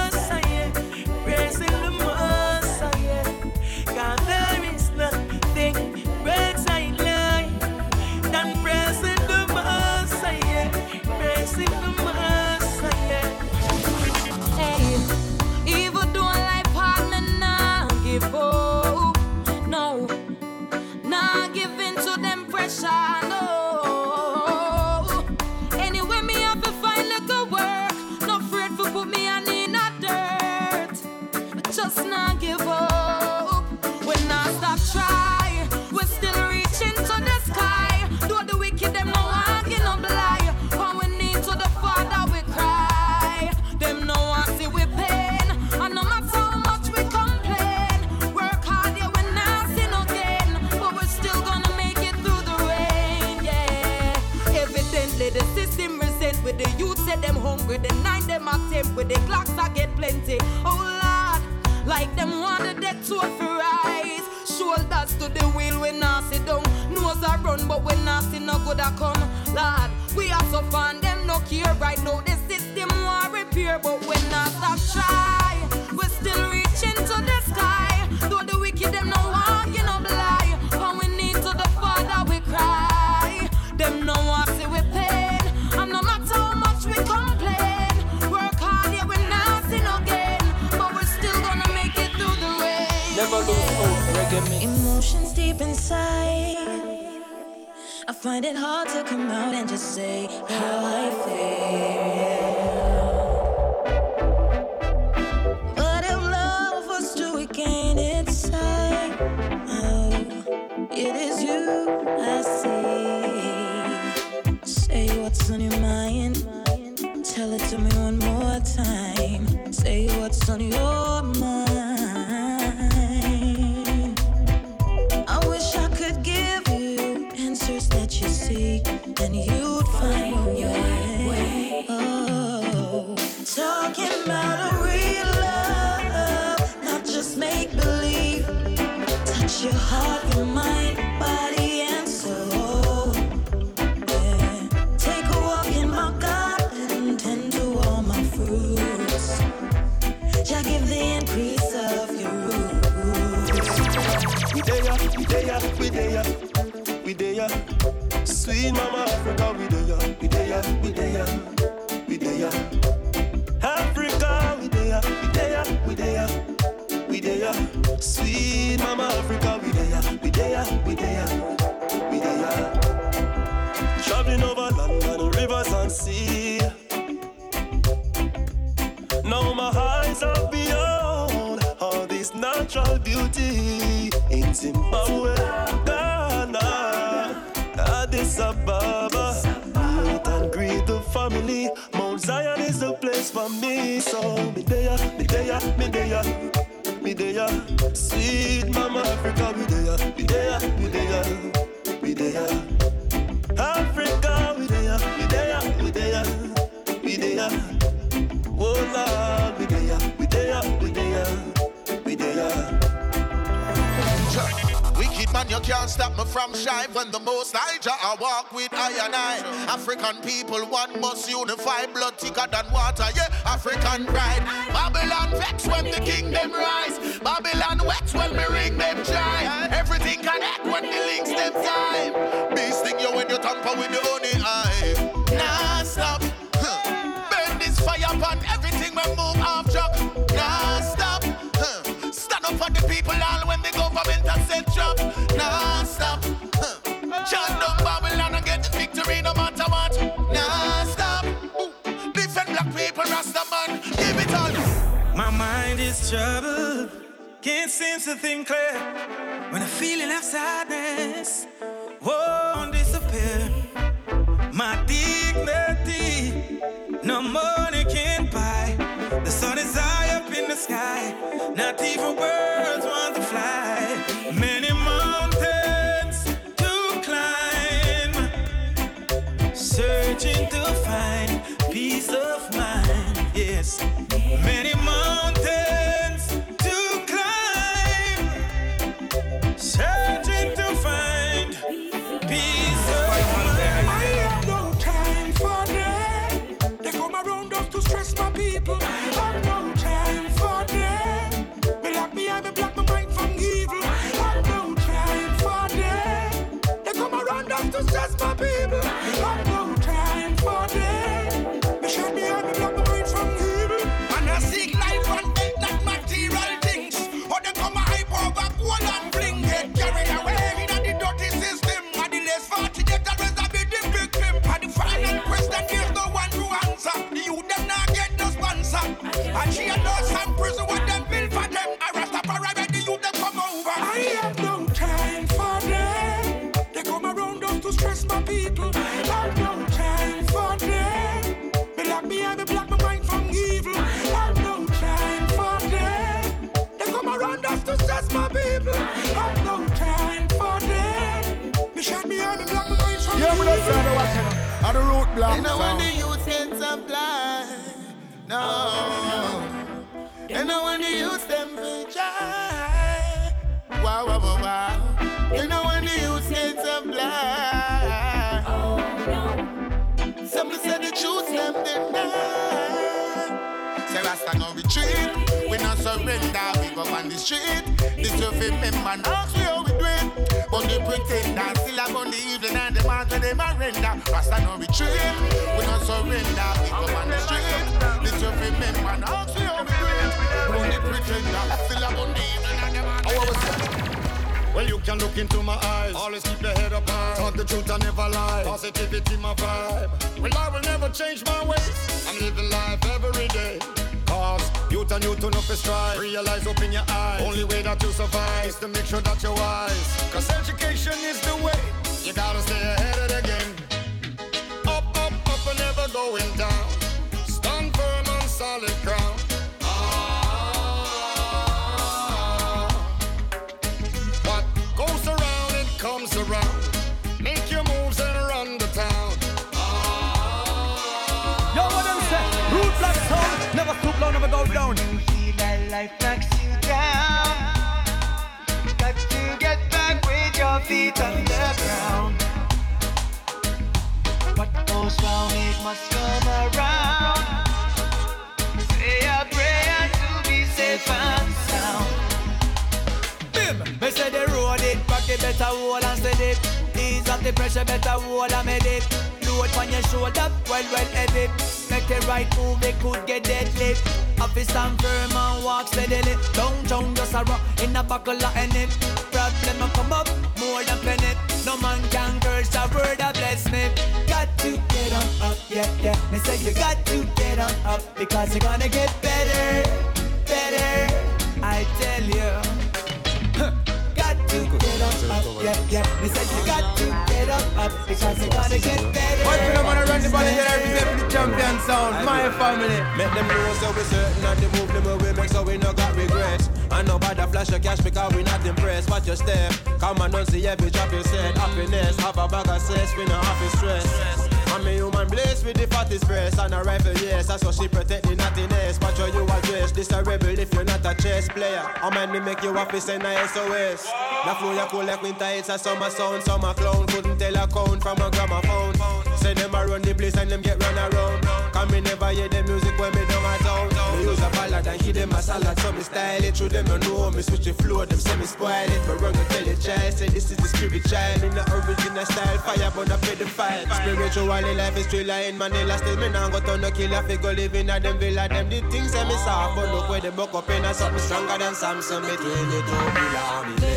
[516.75, 518.75] Clown couldn't tell a count from a gramophone.
[519.17, 521.21] Say them a run the place and them get run around.
[521.53, 523.69] Come me never hear the music when me down a town.
[523.97, 526.35] Me use a ballad and give them a salad, so me style it.
[526.35, 528.81] Through them you know me switch the flow, them say me spoil it.
[528.87, 532.05] But run to tell the child, say this is the spirit child in the original
[532.05, 532.37] style.
[532.39, 533.65] Fire burn up the fire.
[533.71, 535.77] Spiritually life is thriller in Manila.
[535.77, 537.01] Still me now go turn no killer.
[537.03, 538.27] Figure living at them villa.
[538.27, 540.99] Them the things say me soft, but look where they buck up in a something
[540.99, 542.03] stronger than Samson.
[542.03, 543.74] Me 22 pillar, me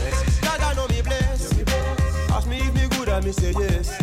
[3.18, 3.98] if me say yes.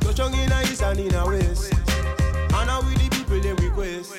[0.00, 1.72] Touch on in a east and in a west.
[1.72, 4.14] And now we the people them request.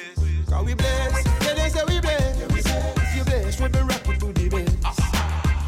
[0.48, 2.40] Cause we bless, yeah they say we bless.
[2.40, 4.78] If you bless, we be rockin' to the best.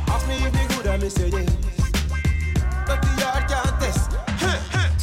[0.08, 1.52] Ask me if me good, I me say yes.
[2.88, 4.12] But the yard can't test.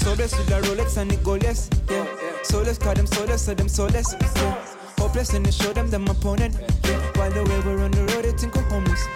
[0.03, 2.07] So blessed with the Rolex and the yes, yeah.
[2.43, 4.66] Soulless, call them soulless, so them soulless, yeah.
[4.99, 6.99] Hopeless and they show them them opponent, yeah.
[7.16, 9.07] While the way we're on the road, they think I'm homeless,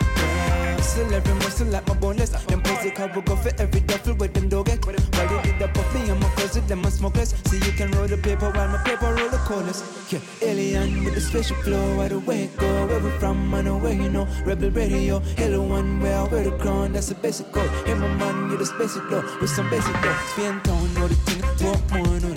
[0.86, 2.30] Still every muscle like my boneless.
[2.30, 4.84] Them pussy car will go for every duffel with them dog it.
[4.86, 7.34] While they did up off me, I'm a cousin, them a smokeless.
[7.46, 10.20] See you can roll the paper while my paper roll the coldest, yeah.
[10.40, 14.08] Alien with the special flow, the way go, where we from, I know where you
[14.08, 14.26] know.
[14.44, 17.68] Rebel radio, hello one, where I wear the crown, that's the basic code.
[17.84, 20.16] Hey my man, you the basic though, with some basic though.
[20.32, 22.35] Spin town, know the thing, walk more, know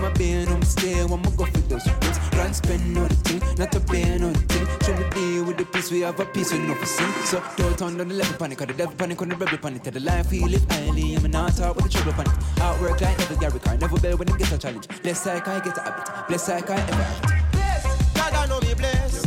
[0.00, 0.10] the thing.
[0.10, 2.18] What am I being on my stay, I'ma go for those things.
[2.34, 4.66] Run, spend, the thing, not a bear, know the thing.
[4.84, 7.12] Show me deal with the peace, we have a peace, know for sin.
[7.24, 9.82] So don't turn down the level panic, cause the devil panic on the rebel panic.
[9.82, 12.32] Tell the life we live highly, I'm not talk with the trouble panic.
[12.60, 14.88] Outwork like never Gary Car, never bell when them get a challenge.
[15.02, 17.38] Bless I get a habit, bless I ever have.
[18.14, 19.26] God know me bless.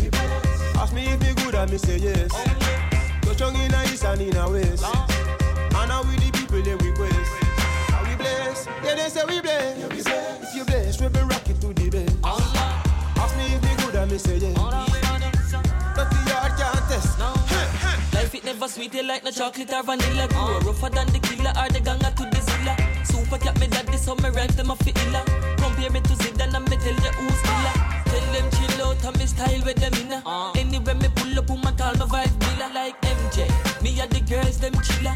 [0.76, 2.32] Ask me if me good, I me say yes.
[3.22, 4.86] Touch on in a east and in a west.
[4.86, 6.90] And now we the people them request.
[6.90, 7.11] We bless?
[8.84, 9.78] Yeah, they say we bless.
[9.78, 12.16] If you bless, we be rocking to the best.
[12.24, 14.58] Ask me if me good, I me say yes.
[15.96, 16.82] But the yard can't.
[18.14, 20.28] Life it never sweet, it like no chocolate or vanilla.
[20.30, 22.76] Grow rougher than the killer or the ganga to the zilla.
[23.06, 25.24] Super cat me daddy, so me rhyme them fi illa.
[25.58, 27.76] Compare me to Zidane and me tell you who's killer.
[28.12, 30.22] Tell them chill out and me style with them inna.
[30.56, 33.48] Anywhere me pull up, woman call me vibe villa like MJ.
[33.82, 35.16] Me and the girls them chilla.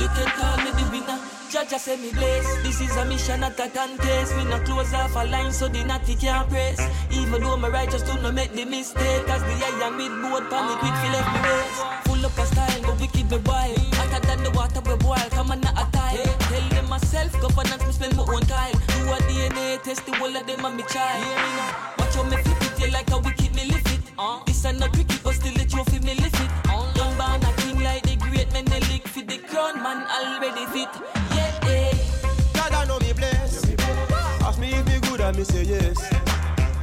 [0.00, 1.33] You can call me the winner.
[1.54, 2.62] Judge just say me bless.
[2.64, 4.36] This is a mission, not a contest.
[4.36, 6.80] Me not close off a line so the natty can't press.
[7.12, 9.24] Even though my righteous do not make the mistake.
[9.24, 11.78] Cause the eye and mid board panic quick fi left me race.
[12.10, 13.78] Full up a style, go wicked me wild.
[13.94, 16.26] Hotter than the water we boil, come on not a tile.
[16.50, 18.74] Tell them myself, governance me spend my own time.
[18.90, 21.22] Do a DNA test, the whole of them and me child.
[22.00, 24.00] Watch how me flip it, yeah, like a wicked me lift it.
[24.18, 24.42] Uh.
[24.44, 26.50] This ain't no cricket, but still the trophy me lift it.
[26.66, 26.82] Uh.
[26.98, 30.66] Young born a king like the great men, they lick for the crown, man already
[30.74, 30.90] fit.
[35.24, 36.10] Me if me good, I say yes.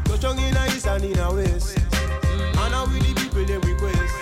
[0.06, 1.78] Touch on in a east and in a west.
[1.78, 2.58] Mm.
[2.58, 4.16] And now we the people they request.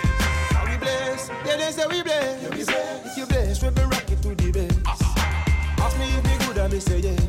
[0.56, 1.32] Are we blessed?
[1.46, 2.44] Yeah, they say we blessed.
[2.52, 5.02] If you blessed, we be rocket to the best.
[5.80, 7.20] Ask me if me good, I me say yes.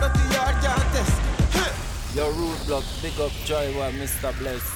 [0.00, 2.16] But the yard can't test.
[2.16, 4.36] Your Root Block, big up joy, what Mr.
[4.40, 4.68] Bless.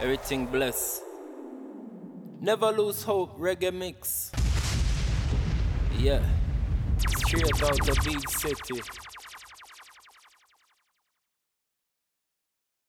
[0.00, 1.02] Everything bless.
[2.40, 4.32] Never lose hope, reggae mix.
[5.98, 6.22] Yeah.
[7.26, 8.80] Straight out the big city.